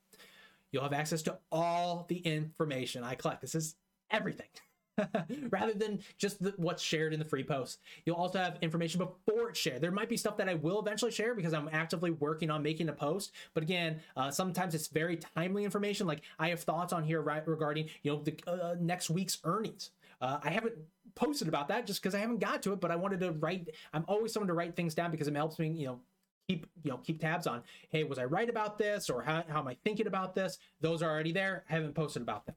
You'll 0.73 0.83
have 0.83 0.93
access 0.93 1.23
to 1.23 1.39
all 1.53 2.07
the 2.09 2.17
information 2.19 3.05
I 3.05 3.15
collect. 3.15 3.41
This 3.41 3.55
is 3.55 3.77
everything. 4.11 4.49
rather 5.51 5.73
than 5.73 6.01
just 6.19 6.43
the, 6.43 6.55
what's 6.57 6.83
shared 6.83 7.13
in 7.13 7.19
the 7.19 7.25
free 7.25 7.45
post. 7.45 7.81
You'll 8.05 8.17
also 8.17 8.39
have 8.39 8.59
information 8.63 8.99
before 8.99 9.51
it's 9.51 9.59
shared. 9.59 9.81
There 9.81 9.91
might 9.91 10.09
be 10.09 10.17
stuff 10.17 10.37
that 10.37 10.49
I 10.49 10.55
will 10.55 10.81
eventually 10.81 11.11
share 11.11 11.35
because 11.35 11.55
I'm 11.55 11.69
actively 11.73 12.11
working 12.11 12.51
on 12.51 12.63
making 12.63 12.89
a 12.89 12.93
post. 12.93 13.33
But 13.55 13.63
again, 13.63 14.01
uh, 14.17 14.31
sometimes 14.31 14.75
it's 14.75 14.89
very 14.89 15.17
timely 15.17 15.65
information. 15.65 16.07
Like 16.07 16.23
I 16.39 16.49
have 16.49 16.61
thoughts 16.61 16.93
on 16.93 17.05
here 17.05 17.21
right, 17.21 17.47
regarding 17.47 17.89
you 18.03 18.13
know 18.13 18.23
the 18.23 18.35
uh, 18.47 18.75
next 18.81 19.11
week's 19.11 19.39
earnings. 19.45 19.91
Uh, 20.21 20.39
I 20.43 20.51
haven't 20.51 20.75
posted 21.15 21.49
about 21.49 21.69
that 21.69 21.87
just 21.87 22.01
because 22.01 22.15
I 22.15 22.19
haven't 22.19 22.39
got 22.39 22.63
to 22.63 22.73
it, 22.73 22.81
but 22.81 22.91
I 22.91 22.97
wanted 22.97 23.21
to 23.21 23.33
write. 23.33 23.69
I'm 23.93 24.05
always 24.09 24.33
someone 24.33 24.49
to 24.49 24.55
write 24.55 24.77
things 24.77 24.95
down 24.95 25.11
because 25.11 25.27
it 25.29 25.35
helps 25.35 25.59
me, 25.59 25.69
you 25.69 25.87
know, 25.87 26.01
keep 26.49 26.67
you 26.85 26.91
know 26.91 26.99
keep 26.99 27.21
tabs 27.21 27.47
on. 27.47 27.63
Hey, 27.89 28.05
was 28.05 28.19
I 28.19 28.25
right 28.25 28.49
about 28.49 28.79
this, 28.79 29.11
or 29.11 29.23
how, 29.23 29.45
how 29.49 29.61
am 29.61 29.69
I 29.69 29.77
thinking 29.85 30.07
about 30.07 30.35
this? 30.35 30.59
Those 30.81 31.03
are 31.03 31.11
already 31.11 31.33
there. 31.33 31.65
I 31.69 31.75
haven't 31.75 31.95
posted 31.95 32.23
about 32.23 32.47
them 32.47 32.55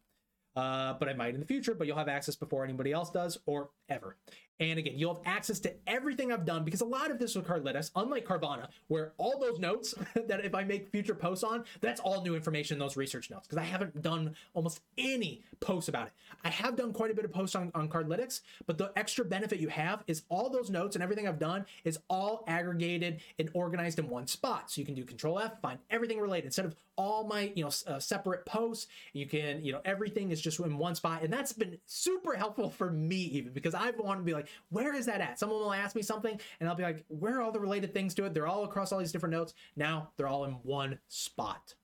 uh, 0.55 0.93
but 1.00 1.09
I 1.09 1.13
might 1.13 1.33
in 1.33 1.39
the 1.39 1.45
future, 1.45 1.74
but 1.74 1.88
you'll 1.88 1.97
have 1.97 2.07
access 2.07 2.35
before 2.35 2.63
anybody 2.63 2.91
else 2.91 3.09
does 3.09 3.38
or 3.45 3.69
ever. 3.89 4.17
And 4.59 4.79
again, 4.79 4.93
you'll 4.95 5.15
have 5.15 5.24
access 5.25 5.59
to 5.62 5.74
everything 5.85 6.31
I've 6.31 6.45
done 6.45 6.63
because 6.63 6.81
a 6.81 6.85
lot 6.85 7.12
of 7.12 7.19
this 7.19 7.35
with 7.35 7.45
Cardlytics, 7.45 7.91
unlike 7.95 8.25
Carvana, 8.25 8.69
where 8.88 9.13
all 9.17 9.39
those 9.39 9.59
notes 9.59 9.93
that 10.27 10.45
if 10.45 10.55
I 10.55 10.63
make 10.63 10.88
future 10.89 11.15
posts 11.15 11.43
on, 11.43 11.65
that's 11.81 12.00
all 12.00 12.24
new 12.24 12.35
information 12.35 12.75
in 12.75 12.79
those 12.79 12.95
research 12.95 13.29
notes 13.29 13.47
because 13.47 13.57
I 13.57 13.65
haven't 13.65 14.01
done 14.01 14.35
almost 14.53 14.81
any 14.97 15.41
posts 15.59 15.89
about 15.89 16.07
it. 16.07 16.13
I 16.43 16.50
have 16.50 16.75
done 16.75 16.93
quite 16.93 17.12
a 17.12 17.13
bit 17.13 17.25
of 17.25 17.33
posts 17.33 17.55
on, 17.55 17.71
on 17.75 17.89
Cardlytics, 17.89 18.41
but 18.65 18.77
the 18.77 18.91
extra 18.95 19.25
benefit 19.25 19.59
you 19.59 19.67
have 19.69 20.03
is 20.07 20.24
all 20.29 20.50
those 20.50 20.69
notes 20.69 20.95
and 20.95 21.03
everything 21.03 21.27
I've 21.27 21.39
done 21.39 21.65
is 21.83 22.00
all 22.09 22.43
aggregated 22.47 23.21
and 23.39 23.50
organized 23.53 24.00
in 24.00 24.09
one 24.09 24.27
spot. 24.27 24.71
So 24.71 24.79
you 24.79 24.85
can 24.85 24.95
do 24.95 25.03
Control 25.03 25.39
F, 25.39 25.59
find 25.62 25.79
everything 25.89 26.19
related 26.19 26.45
instead 26.45 26.65
of 26.65 26.75
all 26.97 27.25
my 27.25 27.51
you 27.55 27.63
know 27.63 27.71
uh, 27.88 28.00
separate 28.00 28.45
posts. 28.45 28.88
You 29.13 29.25
can 29.25 29.63
you 29.63 29.71
know 29.71 29.81
everything 29.85 30.31
is 30.31 30.41
just 30.41 30.59
in 30.59 30.77
one 30.77 30.95
spot, 30.95 31.24
and 31.24 31.31
that's 31.31 31.53
been 31.53 31.77
super 31.85 32.35
helpful 32.35 32.69
for 32.69 32.91
me 32.91 33.17
even 33.17 33.53
because 33.53 33.74
I've 33.74 33.97
wanted 34.00 34.21
to 34.21 34.25
be 34.25 34.33
like 34.33 34.44
like, 34.45 34.49
where 34.69 34.95
is 34.95 35.05
that 35.05 35.21
at? 35.21 35.39
Someone 35.39 35.59
will 35.59 35.73
ask 35.73 35.95
me 35.95 36.01
something 36.01 36.39
and 36.59 36.69
I'll 36.69 36.75
be 36.75 36.83
like, 36.83 37.03
where 37.07 37.37
are 37.37 37.41
all 37.41 37.51
the 37.51 37.59
related 37.59 37.93
things 37.93 38.13
to 38.15 38.25
it? 38.25 38.33
They're 38.33 38.47
all 38.47 38.63
across 38.63 38.91
all 38.91 38.99
these 38.99 39.11
different 39.11 39.33
notes. 39.33 39.53
Now 39.75 40.11
they're 40.17 40.27
all 40.27 40.45
in 40.45 40.53
one 40.63 40.99
spot. 41.07 41.75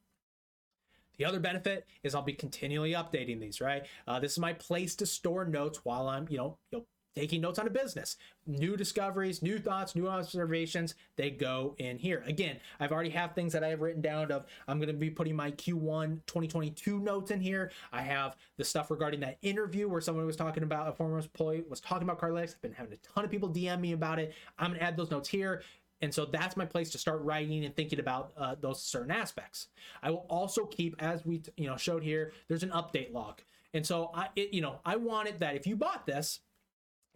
The 1.18 1.26
other 1.26 1.40
benefit 1.40 1.86
is 2.04 2.16
I'll 2.16 2.24
be 2.24 2.34
continually 2.34 2.94
updating 2.94 3.40
these, 3.40 3.62
right? 3.62 3.84
Uh, 4.08 4.20
this 4.20 4.32
is 4.32 4.40
my 4.40 4.54
place 4.54 4.96
to 4.96 5.06
store 5.06 5.46
notes 5.46 5.82
while 5.84 6.08
I'm, 6.08 6.26
you 6.30 6.38
know, 6.38 6.58
you 6.72 6.80
know 6.80 6.86
taking 7.16 7.42
notes 7.42 7.60
on 7.60 7.68
a 7.68 7.70
business. 7.70 8.18
New 8.48 8.76
discoveries, 8.76 9.42
new 9.42 9.60
thoughts, 9.60 9.96
new 9.96 10.08
observations, 10.08 10.96
they 11.16 11.30
go 11.30 11.76
in 11.78 11.98
here. 11.98 12.24
Again, 12.26 12.58
I've 12.80 12.92
already 12.92 13.10
have 13.10 13.34
things 13.34 13.54
that 13.54 13.64
I 13.64 13.68
have 13.68 13.82
written 13.82 14.02
down 14.02 14.32
of 14.32 14.46
I'm 14.68 14.78
going 14.78 14.88
to 14.88 14.94
be 14.94 15.10
putting 15.10 15.36
my 15.36 15.52
Q1 15.52 16.20
2022 16.26 17.00
notes 17.00 17.32
in 17.32 17.40
here. 17.40 17.72
I 17.92 18.02
have 18.02 18.36
the 18.58 18.64
stuff 18.64 18.92
regarding 18.92 19.20
that 19.22 19.38
interview 19.42 19.88
where 19.88 20.02
someone 20.02 20.26
was 20.26 20.36
talking 20.36 20.64
about 20.64 20.88
a 20.88 20.94
former 20.94 21.20
employee 21.20 21.64
was 21.70 21.82
talking 21.82 22.04
about 22.08 22.20
Cardlytics. 22.20 22.56
I've 22.56 22.62
been 22.62 22.74
having 22.74 22.94
a 22.94 22.98
ton 22.98 23.26
of 23.26 23.32
people 23.32 23.50
DM 23.50 23.80
me 23.80 23.94
about 23.94 24.20
it. 24.20 24.34
I'm 24.58 24.68
going 24.68 24.80
to 24.80 24.86
add 24.86 24.98
those 24.98 25.12
notes 25.12 25.30
here. 25.30 25.64
And 26.02 26.14
so 26.14 26.26
that's 26.26 26.58
my 26.58 26.66
place 26.66 26.90
to 26.92 26.98
start 26.98 27.22
writing 27.22 27.64
and 27.64 27.76
thinking 27.76 28.00
about 28.00 28.32
uh, 28.36 28.56
those 28.60 28.82
certain 28.82 29.12
aspects. 29.12 29.68
I 30.02 30.10
will 30.10 30.26
also 30.30 30.66
keep, 30.66 30.96
as 31.00 31.26
we 31.26 31.44
you 31.58 31.68
know 31.68 31.78
showed 31.78 32.04
here, 32.04 32.34
there's 32.48 32.64
an 32.64 32.72
update 32.72 33.14
log. 33.14 33.42
And 33.74 33.86
so 33.86 34.12
I, 34.14 34.28
it, 34.36 34.54
you 34.54 34.62
know, 34.62 34.80
I 34.84 34.96
wanted 34.96 35.40
that 35.40 35.56
if 35.56 35.66
you 35.68 35.76
bought 35.76 36.06
this, 36.06 36.40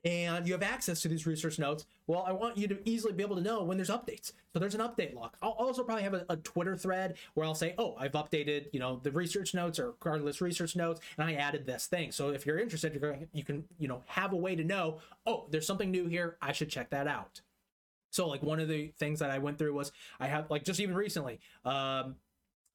and 0.06 0.46
you 0.46 0.54
have 0.54 0.62
access 0.62 1.02
to 1.02 1.08
these 1.08 1.26
research 1.26 1.58
notes, 1.58 1.86
well, 2.06 2.24
I 2.28 2.32
want 2.32 2.58
you 2.58 2.68
to 2.68 2.78
easily 2.88 3.12
be 3.12 3.24
able 3.24 3.36
to 3.36 3.42
know 3.42 3.64
when 3.64 3.76
there's 3.76 3.90
updates. 3.90 4.34
So 4.54 4.60
there's 4.60 4.76
an 4.76 4.82
update 4.82 5.16
log. 5.16 5.32
I'll 5.42 5.52
also 5.52 5.84
probably 5.84 6.04
have 6.04 6.14
a, 6.14 6.26
a 6.30 6.38
Twitter 6.38 6.78
thread 6.78 7.16
where 7.34 7.46
I'll 7.46 7.56
say, 7.56 7.74
oh, 7.80 7.96
I've 8.00 8.12
updated, 8.12 8.68
you 8.72 8.80
know, 8.80 9.00
the 9.02 9.12
research 9.12 9.56
notes 9.56 9.80
or 9.80 9.94
Cardlytics 9.94 10.42
research 10.42 10.76
notes, 10.76 11.02
and 11.18 11.28
I 11.28 11.34
added 11.34 11.66
this 11.66 11.88
thing. 11.88 12.12
So 12.12 12.30
if 12.30 12.46
you're 12.46 12.60
interested, 12.60 12.94
you're 12.94 13.12
going, 13.12 13.28
you 13.34 13.44
can, 13.44 13.66
you 13.80 13.88
know, 13.88 14.04
have 14.06 14.32
a 14.32 14.38
way 14.38 14.56
to 14.56 14.64
know, 14.64 15.00
oh, 15.26 15.48
there's 15.50 15.66
something 15.66 15.90
new 15.90 16.06
here. 16.06 16.38
I 16.42 16.52
should 16.52 16.70
check 16.70 16.92
that 16.92 17.08
out. 17.08 17.42
So 18.12 18.28
like 18.30 18.44
one 18.44 18.60
of 18.60 18.70
the 18.70 18.94
things 18.98 19.20
that 19.20 19.32
I 19.32 19.40
went 19.40 19.58
through 19.58 19.74
was 19.74 19.92
I 20.20 20.28
have 20.28 20.50
like 20.50 20.64
just 20.64 20.80
even 20.80 20.96
recently, 20.96 21.40
um, 21.66 22.16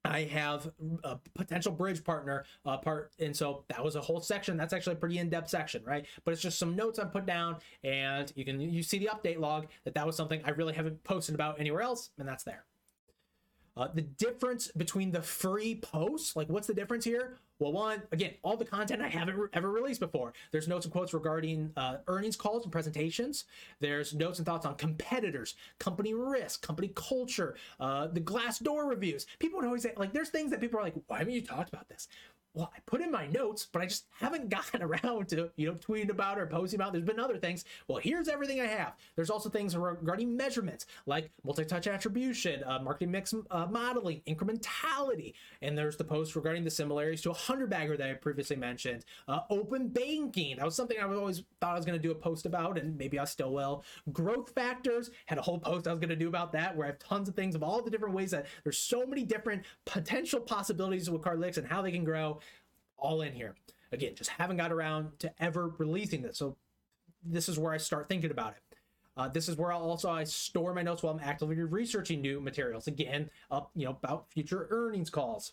I 0.05 0.23
have 0.25 0.71
a 1.05 1.19
potential 1.35 1.75
Bridg 1.75 2.03
partner 2.03 2.45
uh, 2.65 2.79
part, 2.79 3.13
and 3.19 3.37
so 3.37 3.65
that 3.69 3.85
was 3.85 3.97
a 3.97 4.01
whole 4.01 4.21
section. 4.21 4.57
That's 4.57 4.73
actually 4.73 4.95
a 4.95 4.97
pretty 4.97 5.19
in-depth 5.19 5.51
section, 5.51 5.85
right? 5.85 6.07
But 6.25 6.33
it's 6.33 6.41
just 6.41 6.59
some 6.59 6.75
notes 6.75 6.99
I 6.99 7.05
put 7.05 7.27
down, 7.27 7.57
and 7.85 8.33
you 8.35 8.45
can 8.45 8.61
you 8.61 8.83
see 8.83 8.99
the 8.99 9.11
update 9.13 9.39
log 9.39 9.67
that 9.85 9.95
that 9.95 10.07
was 10.07 10.17
something 10.17 10.41
I 10.45 10.51
really 10.51 10.73
haven't 10.73 11.05
posted 11.05 11.35
about 11.35 11.61
anywhere 11.61 11.83
else, 11.83 12.11
and 12.19 12.27
that's 12.27 12.45
there. 12.45 12.65
Uh, 13.77 13.89
the 13.95 14.03
difference 14.03 14.69
between 14.69 15.11
the 15.11 15.23
free 15.23 15.77
posts, 15.77 16.35
like 16.35 16.49
what's 16.49 16.67
the 16.67 16.75
difference 16.75 17.05
here? 17.05 17.39
Well, 17.61 17.73
one, 17.73 18.03
again, 18.11 18.33
all 18.43 18.57
the 18.57 18.65
content 18.65 19.03
I 19.03 19.09
haven't 19.09 19.37
re- 19.37 19.49
ever 19.53 19.71
released 19.71 20.01
before. 20.01 20.33
There's 20.51 20.67
notes 20.67 20.87
and 20.87 20.93
quotes 20.93 21.13
regarding 21.13 21.71
uh, 21.77 21.99
earnings 22.09 22.35
calls 22.35 22.65
and 22.65 22.73
presentations. 22.73 23.45
There's 23.81 24.15
notes 24.15 24.39
and 24.39 24.47
thoughts 24.47 24.65
on 24.65 24.75
competitors, 24.77 25.55
company 25.79 26.15
risk, 26.15 26.67
company 26.67 26.91
culture, 26.95 27.57
uh, 27.79 28.09
the 28.09 28.21
Glassdoor 28.21 28.89
reviews. 28.89 29.27
People 29.39 29.59
would 29.59 29.67
always 29.67 29.83
say, 29.83 29.93
like, 29.97 30.13
there's 30.15 30.31
things 30.31 30.51
that 30.51 30.61
people 30.61 30.81
are 30.81 30.83
like, 30.83 30.95
why 31.07 31.19
haven't 31.19 31.35
you 31.35 31.43
talked 31.43 31.69
about 31.69 31.89
this? 31.89 32.09
Well, 32.53 32.73
I 32.75 32.81
put 32.85 33.01
in 33.01 33.13
my 33.13 33.27
notes, 33.27 33.69
but 33.71 33.81
I 33.83 33.87
just 33.87 34.07
haven't 34.19 34.49
gotten 34.49 34.83
around 34.83 35.29
to, 35.29 35.51
you 35.57 35.69
know, 35.69 35.75
tweeting 35.75 36.11
about 36.11 36.39
or 36.39 36.47
posting 36.47 36.79
about. 36.79 36.93
There's 36.93 37.05
been 37.05 37.21
other 37.21 37.39
things. 37.39 37.65
Well, 37.87 37.99
here's 37.99 38.29
everything 38.29 38.61
I 38.61 38.67
have. 38.67 38.95
There's 39.15 39.31
also 39.31 39.49
things 39.49 39.77
regarding 39.77 40.37
measurements 40.37 40.87
like 41.07 41.31
multi-touch 41.45 41.87
attribution, 41.87 42.65
uh, 42.65 42.81
marketing 42.81 43.13
mix 43.13 43.35
uh, 43.51 43.67
modeling, 43.67 44.23
incrementality, 44.27 45.35
and 45.63 45.79
there's 45.79 45.97
the 45.97 46.05
post 46.05 46.35
regarding 46.35 46.65
the 46.65 46.71
similarities 46.71 47.23
to 47.23 47.31
a 47.31 47.35
hundred 47.35 47.71
bagger 47.71 47.97
that 47.97 48.11
I 48.11 48.15
previously 48.15 48.57
mentioned. 48.57 49.05
Uh, 49.29 49.41
open 49.51 49.89
banking. 49.89 50.57
That 50.57 50.65
was 50.65 50.75
something 50.75 50.97
I 50.99 51.05
always 51.05 51.43
thought 51.61 51.75
I 51.75 51.77
was 51.77 51.87
going 51.87 51.99
to 51.99 52.03
do 52.03 52.11
a 52.11 52.15
post 52.15 52.47
about, 52.47 52.79
and 52.79 52.97
maybe 52.99 53.19
I 53.19 53.25
still 53.25 53.53
will. 53.53 53.85
Growth 54.13 54.51
factors. 54.51 55.11
Had 55.27 55.39
a 55.39 55.43
whole 55.43 55.59
post 55.59 55.87
I 55.87 55.93
was 55.93 56.01
going 56.01 56.11
to 56.11 56.17
do 56.17 56.29
about 56.29 56.53
that, 56.53 56.77
where 56.77 56.87
I 56.87 56.91
have 56.91 56.99
tons 56.99 57.29
of 57.29 57.35
things 57.35 57.55
of 57.55 57.63
all 57.63 57.83
the 57.83 57.91
different 57.91 58.15
ways 58.15 58.33
that 58.33 58.47
there's 58.65 58.79
so 58.79 59.07
many 59.07 59.23
different 59.23 59.65
potential 59.85 60.41
possibilities 60.41 61.09
with 61.09 61.23
Cardlytics 61.23 61.59
and 61.59 61.67
how 61.67 61.83
they 61.83 61.93
can 61.93 62.05
grow 62.05 62.40
all 63.01 63.23
in 63.23 63.33
here. 63.33 63.55
Again, 63.93 64.15
just 64.15 64.31
haven't 64.31 64.57
got 64.57 64.73
around 64.73 65.19
to 65.21 65.33
ever 65.43 65.75
releasing 65.79 66.23
this. 66.23 66.39
So 66.39 66.57
this 67.25 67.49
is 67.49 67.59
where 67.59 67.73
I 67.73 67.77
start 67.77 68.09
thinking 68.09 68.31
about 68.31 68.53
it. 68.53 68.77
Uh, 69.17 69.29
this 69.29 69.49
is 69.49 69.57
where 69.57 69.73
I'll 69.73 69.83
also 69.83 70.09
I 70.09 70.25
store 70.25 70.73
my 70.73 70.83
notes 70.83 71.03
while 71.03 71.13
I'm 71.13 71.21
actively 71.23 71.57
researching 71.57 72.21
new 72.21 72.41
materials. 72.41 72.87
Again, 72.87 73.29
up 73.51 73.71
you 73.75 73.85
know 73.85 73.91
about 73.91 74.31
future 74.31 74.69
earnings 74.71 75.11
calls. 75.11 75.53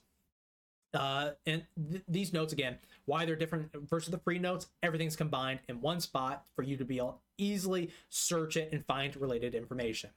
Uh, 0.94 1.32
and 1.46 1.66
th- 1.92 2.04
these 2.08 2.32
notes 2.32 2.54
again, 2.54 2.78
why 3.06 3.26
they're 3.26 3.36
different 3.36 3.70
versus 3.90 4.10
the 4.10 4.20
free 4.20 4.40
notes. 4.40 4.68
Everything's 4.84 5.16
combined 5.16 5.60
in 5.68 5.82
one 5.82 6.00
spot 6.00 6.46
for 6.56 6.64
you 6.64 6.78
to 6.78 6.86
be 6.86 6.98
able 6.98 7.20
easily 7.38 7.92
search 8.10 8.56
it 8.56 8.70
and 8.72 8.86
find 8.86 9.16
related 9.18 9.54
information. 9.54 10.12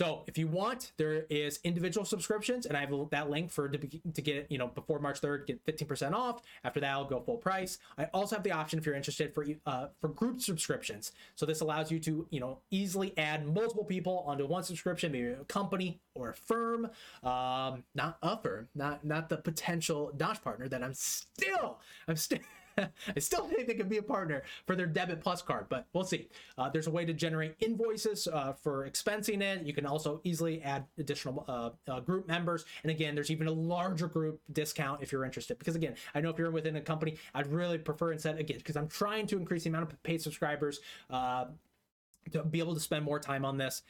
So 0.00 0.24
if 0.26 0.36
you 0.36 0.48
want, 0.48 0.92
there 0.96 1.24
is 1.30 1.60
individual 1.62 2.04
subscriptions, 2.04 2.66
and 2.66 2.76
I 2.76 2.80
have 2.80 2.92
that 3.10 3.30
link 3.30 3.50
for 3.50 3.68
to, 3.68 3.78
to 3.78 4.22
get 4.22 4.50
you 4.50 4.58
know 4.58 4.66
before 4.66 4.98
March 4.98 5.20
third, 5.20 5.46
get 5.46 5.60
fifteen 5.64 5.86
percent 5.86 6.14
off. 6.14 6.42
After 6.64 6.80
that, 6.80 6.90
I'll 6.90 7.04
go 7.04 7.20
full 7.20 7.36
price. 7.36 7.78
I 7.96 8.06
also 8.06 8.34
have 8.36 8.42
the 8.42 8.50
option 8.52 8.78
if 8.78 8.86
you're 8.86 8.96
interested 8.96 9.32
for 9.32 9.46
uh, 9.66 9.86
for 10.00 10.08
group 10.08 10.40
subscriptions. 10.40 11.12
So 11.36 11.46
this 11.46 11.60
allows 11.60 11.92
you 11.92 12.00
to 12.00 12.26
you 12.30 12.40
know 12.40 12.58
easily 12.70 13.16
add 13.18 13.46
multiple 13.46 13.84
people 13.84 14.24
onto 14.26 14.46
one 14.46 14.64
subscription, 14.64 15.12
maybe 15.12 15.28
a 15.28 15.44
company 15.44 16.00
or 16.14 16.30
a 16.30 16.34
firm, 16.34 16.90
um, 17.22 17.84
not 17.94 18.18
a 18.22 18.36
firm, 18.42 18.68
not 18.74 19.04
not 19.04 19.28
the 19.28 19.36
potential 19.36 20.12
Dosh 20.16 20.42
partner 20.42 20.68
that 20.68 20.82
I'm 20.82 20.94
still 20.94 21.78
I'm 22.08 22.16
still. 22.16 22.40
I 22.78 23.18
still 23.18 23.46
think 23.46 23.66
they 23.66 23.74
could 23.74 23.88
be 23.88 23.98
a 23.98 24.02
partner 24.02 24.42
for 24.66 24.76
their 24.76 24.86
debit 24.86 25.20
plus 25.20 25.42
card, 25.42 25.66
but 25.68 25.86
we'll 25.92 26.04
see. 26.04 26.28
Uh, 26.58 26.68
there's 26.68 26.86
a 26.86 26.90
way 26.90 27.04
to 27.04 27.12
generate 27.12 27.54
invoices 27.60 28.26
uh, 28.28 28.52
for 28.52 28.88
expensing 28.88 29.40
it. 29.42 29.62
You 29.64 29.72
can 29.72 29.86
also 29.86 30.20
easily 30.24 30.62
add 30.62 30.84
additional 30.98 31.44
uh, 31.48 31.70
uh, 31.90 32.00
group 32.00 32.26
members. 32.26 32.64
And 32.82 32.90
again, 32.90 33.14
there's 33.14 33.30
even 33.30 33.46
a 33.46 33.52
larger 33.52 34.08
group 34.08 34.40
discount 34.52 35.02
if 35.02 35.12
you're 35.12 35.24
interested. 35.24 35.58
Because 35.58 35.74
again, 35.74 35.94
I 36.14 36.20
know 36.20 36.30
if 36.30 36.38
you're 36.38 36.50
within 36.50 36.76
a 36.76 36.80
company, 36.80 37.16
I'd 37.34 37.46
really 37.46 37.78
prefer 37.78 38.12
instead, 38.12 38.38
again, 38.38 38.58
because 38.58 38.76
I'm 38.76 38.88
trying 38.88 39.26
to 39.28 39.36
increase 39.36 39.64
the 39.64 39.70
amount 39.70 39.90
of 39.92 40.02
paid 40.02 40.22
subscribers 40.22 40.80
uh, 41.10 41.46
to 42.32 42.42
be 42.42 42.58
able 42.58 42.74
to 42.74 42.80
spend 42.80 43.04
more 43.04 43.20
time 43.20 43.44
on 43.44 43.58
this 43.58 43.82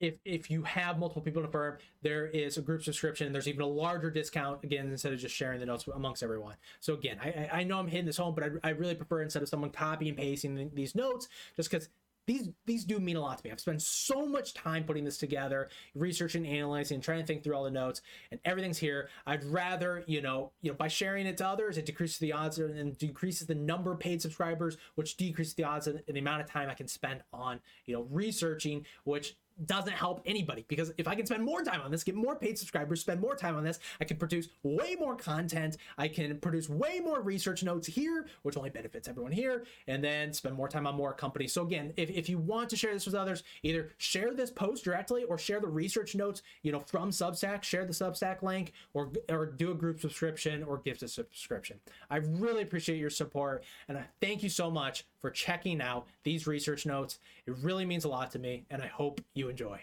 if 0.00 0.14
if 0.24 0.50
you 0.50 0.62
have 0.62 0.98
multiple 0.98 1.22
people 1.22 1.42
in 1.42 1.48
a 1.48 1.50
firm, 1.50 1.78
there 2.02 2.26
is 2.26 2.58
a 2.58 2.62
group 2.62 2.82
subscription. 2.82 3.32
There's 3.32 3.48
even 3.48 3.62
a 3.62 3.66
larger 3.66 4.10
discount 4.10 4.62
again 4.64 4.88
instead 4.88 5.12
of 5.12 5.18
just 5.18 5.34
sharing 5.34 5.60
the 5.60 5.66
notes 5.66 5.86
amongst 5.94 6.22
everyone. 6.22 6.56
So 6.80 6.94
again, 6.94 7.18
I 7.22 7.48
I 7.52 7.64
know 7.64 7.78
I'm 7.78 7.88
hitting 7.88 8.06
this 8.06 8.16
home, 8.16 8.34
but 8.34 8.44
I, 8.44 8.68
I 8.68 8.70
really 8.70 8.94
prefer 8.94 9.22
instead 9.22 9.42
of 9.42 9.48
someone 9.48 9.70
copy 9.70 10.08
and 10.08 10.16
pasting 10.16 10.70
these 10.74 10.94
notes, 10.94 11.28
just 11.56 11.70
because 11.70 11.88
these 12.26 12.50
these 12.66 12.84
do 12.84 12.98
mean 12.98 13.16
a 13.16 13.20
lot 13.20 13.38
to 13.38 13.44
me. 13.46 13.52
I've 13.52 13.60
spent 13.60 13.80
so 13.80 14.26
much 14.26 14.52
time 14.52 14.84
putting 14.84 15.04
this 15.04 15.16
together, 15.16 15.68
researching, 15.94 16.46
analyzing, 16.46 17.00
trying 17.00 17.20
to 17.20 17.26
think 17.26 17.42
through 17.42 17.54
all 17.54 17.64
the 17.64 17.70
notes, 17.70 18.02
and 18.30 18.40
everything's 18.44 18.78
here. 18.78 19.08
I'd 19.26 19.44
rather, 19.44 20.04
you 20.06 20.20
know, 20.20 20.50
you 20.60 20.72
know, 20.72 20.76
by 20.76 20.88
sharing 20.88 21.26
it 21.26 21.36
to 21.38 21.46
others, 21.46 21.78
it 21.78 21.86
decreases 21.86 22.18
the 22.18 22.32
odds 22.32 22.58
and 22.58 22.98
decreases 22.98 23.46
the 23.46 23.54
number 23.54 23.92
of 23.92 24.00
paid 24.00 24.20
subscribers, 24.20 24.76
which 24.96 25.16
decreases 25.16 25.54
the 25.54 25.64
odds 25.64 25.86
and 25.86 26.02
the 26.06 26.18
amount 26.18 26.42
of 26.42 26.50
time 26.50 26.68
I 26.68 26.74
can 26.74 26.88
spend 26.88 27.22
on, 27.32 27.60
you 27.86 27.94
know, 27.94 28.06
researching, 28.10 28.84
which 29.04 29.36
doesn't 29.64 29.92
help 29.92 30.20
anybody 30.26 30.64
because 30.68 30.92
if 30.98 31.08
I 31.08 31.14
can 31.14 31.24
spend 31.24 31.42
more 31.42 31.62
time 31.62 31.80
on 31.80 31.90
this, 31.90 32.04
get 32.04 32.14
more 32.14 32.36
paid 32.36 32.58
subscribers, 32.58 33.00
spend 33.00 33.20
more 33.20 33.34
time 33.34 33.56
on 33.56 33.64
this, 33.64 33.78
I 34.00 34.04
can 34.04 34.18
produce 34.18 34.48
way 34.62 34.96
more 34.98 35.16
content. 35.16 35.78
I 35.96 36.08
can 36.08 36.38
produce 36.38 36.68
way 36.68 37.00
more 37.00 37.20
research 37.20 37.62
notes 37.62 37.86
here, 37.86 38.26
which 38.42 38.56
only 38.56 38.70
benefits 38.70 39.08
everyone 39.08 39.32
here, 39.32 39.64
and 39.86 40.04
then 40.04 40.32
spend 40.32 40.54
more 40.54 40.68
time 40.68 40.86
on 40.86 40.94
more 40.94 41.12
companies. 41.12 41.52
So 41.52 41.62
again, 41.62 41.92
if, 41.96 42.10
if 42.10 42.28
you 42.28 42.38
want 42.38 42.68
to 42.70 42.76
share 42.76 42.92
this 42.92 43.06
with 43.06 43.14
others, 43.14 43.42
either 43.62 43.92
share 43.98 44.34
this 44.34 44.50
post 44.50 44.84
directly 44.84 45.24
or 45.24 45.38
share 45.38 45.60
the 45.60 45.68
research 45.68 46.14
notes, 46.14 46.42
you 46.62 46.72
know, 46.72 46.80
from 46.80 47.10
Substack, 47.10 47.62
share 47.62 47.84
the 47.84 47.92
Substack 47.92 48.42
link 48.42 48.72
or, 48.92 49.10
or 49.30 49.46
do 49.46 49.70
a 49.70 49.74
group 49.74 50.00
subscription 50.00 50.62
or 50.62 50.78
gift 50.78 51.02
a 51.02 51.08
subscription. 51.08 51.80
I 52.10 52.16
really 52.16 52.62
appreciate 52.62 52.98
your 52.98 53.10
support 53.10 53.64
and 53.88 53.96
I 53.96 54.04
thank 54.20 54.42
you 54.42 54.48
so 54.48 54.70
much 54.70 55.04
for 55.26 55.32
checking 55.32 55.80
out 55.80 56.06
these 56.22 56.46
research 56.46 56.86
notes. 56.86 57.18
It 57.46 57.56
really 57.60 57.84
means 57.84 58.04
a 58.04 58.08
lot 58.08 58.30
to 58.30 58.38
me 58.38 58.64
and 58.70 58.80
I 58.80 58.86
hope 58.86 59.20
you 59.34 59.48
enjoy. 59.48 59.80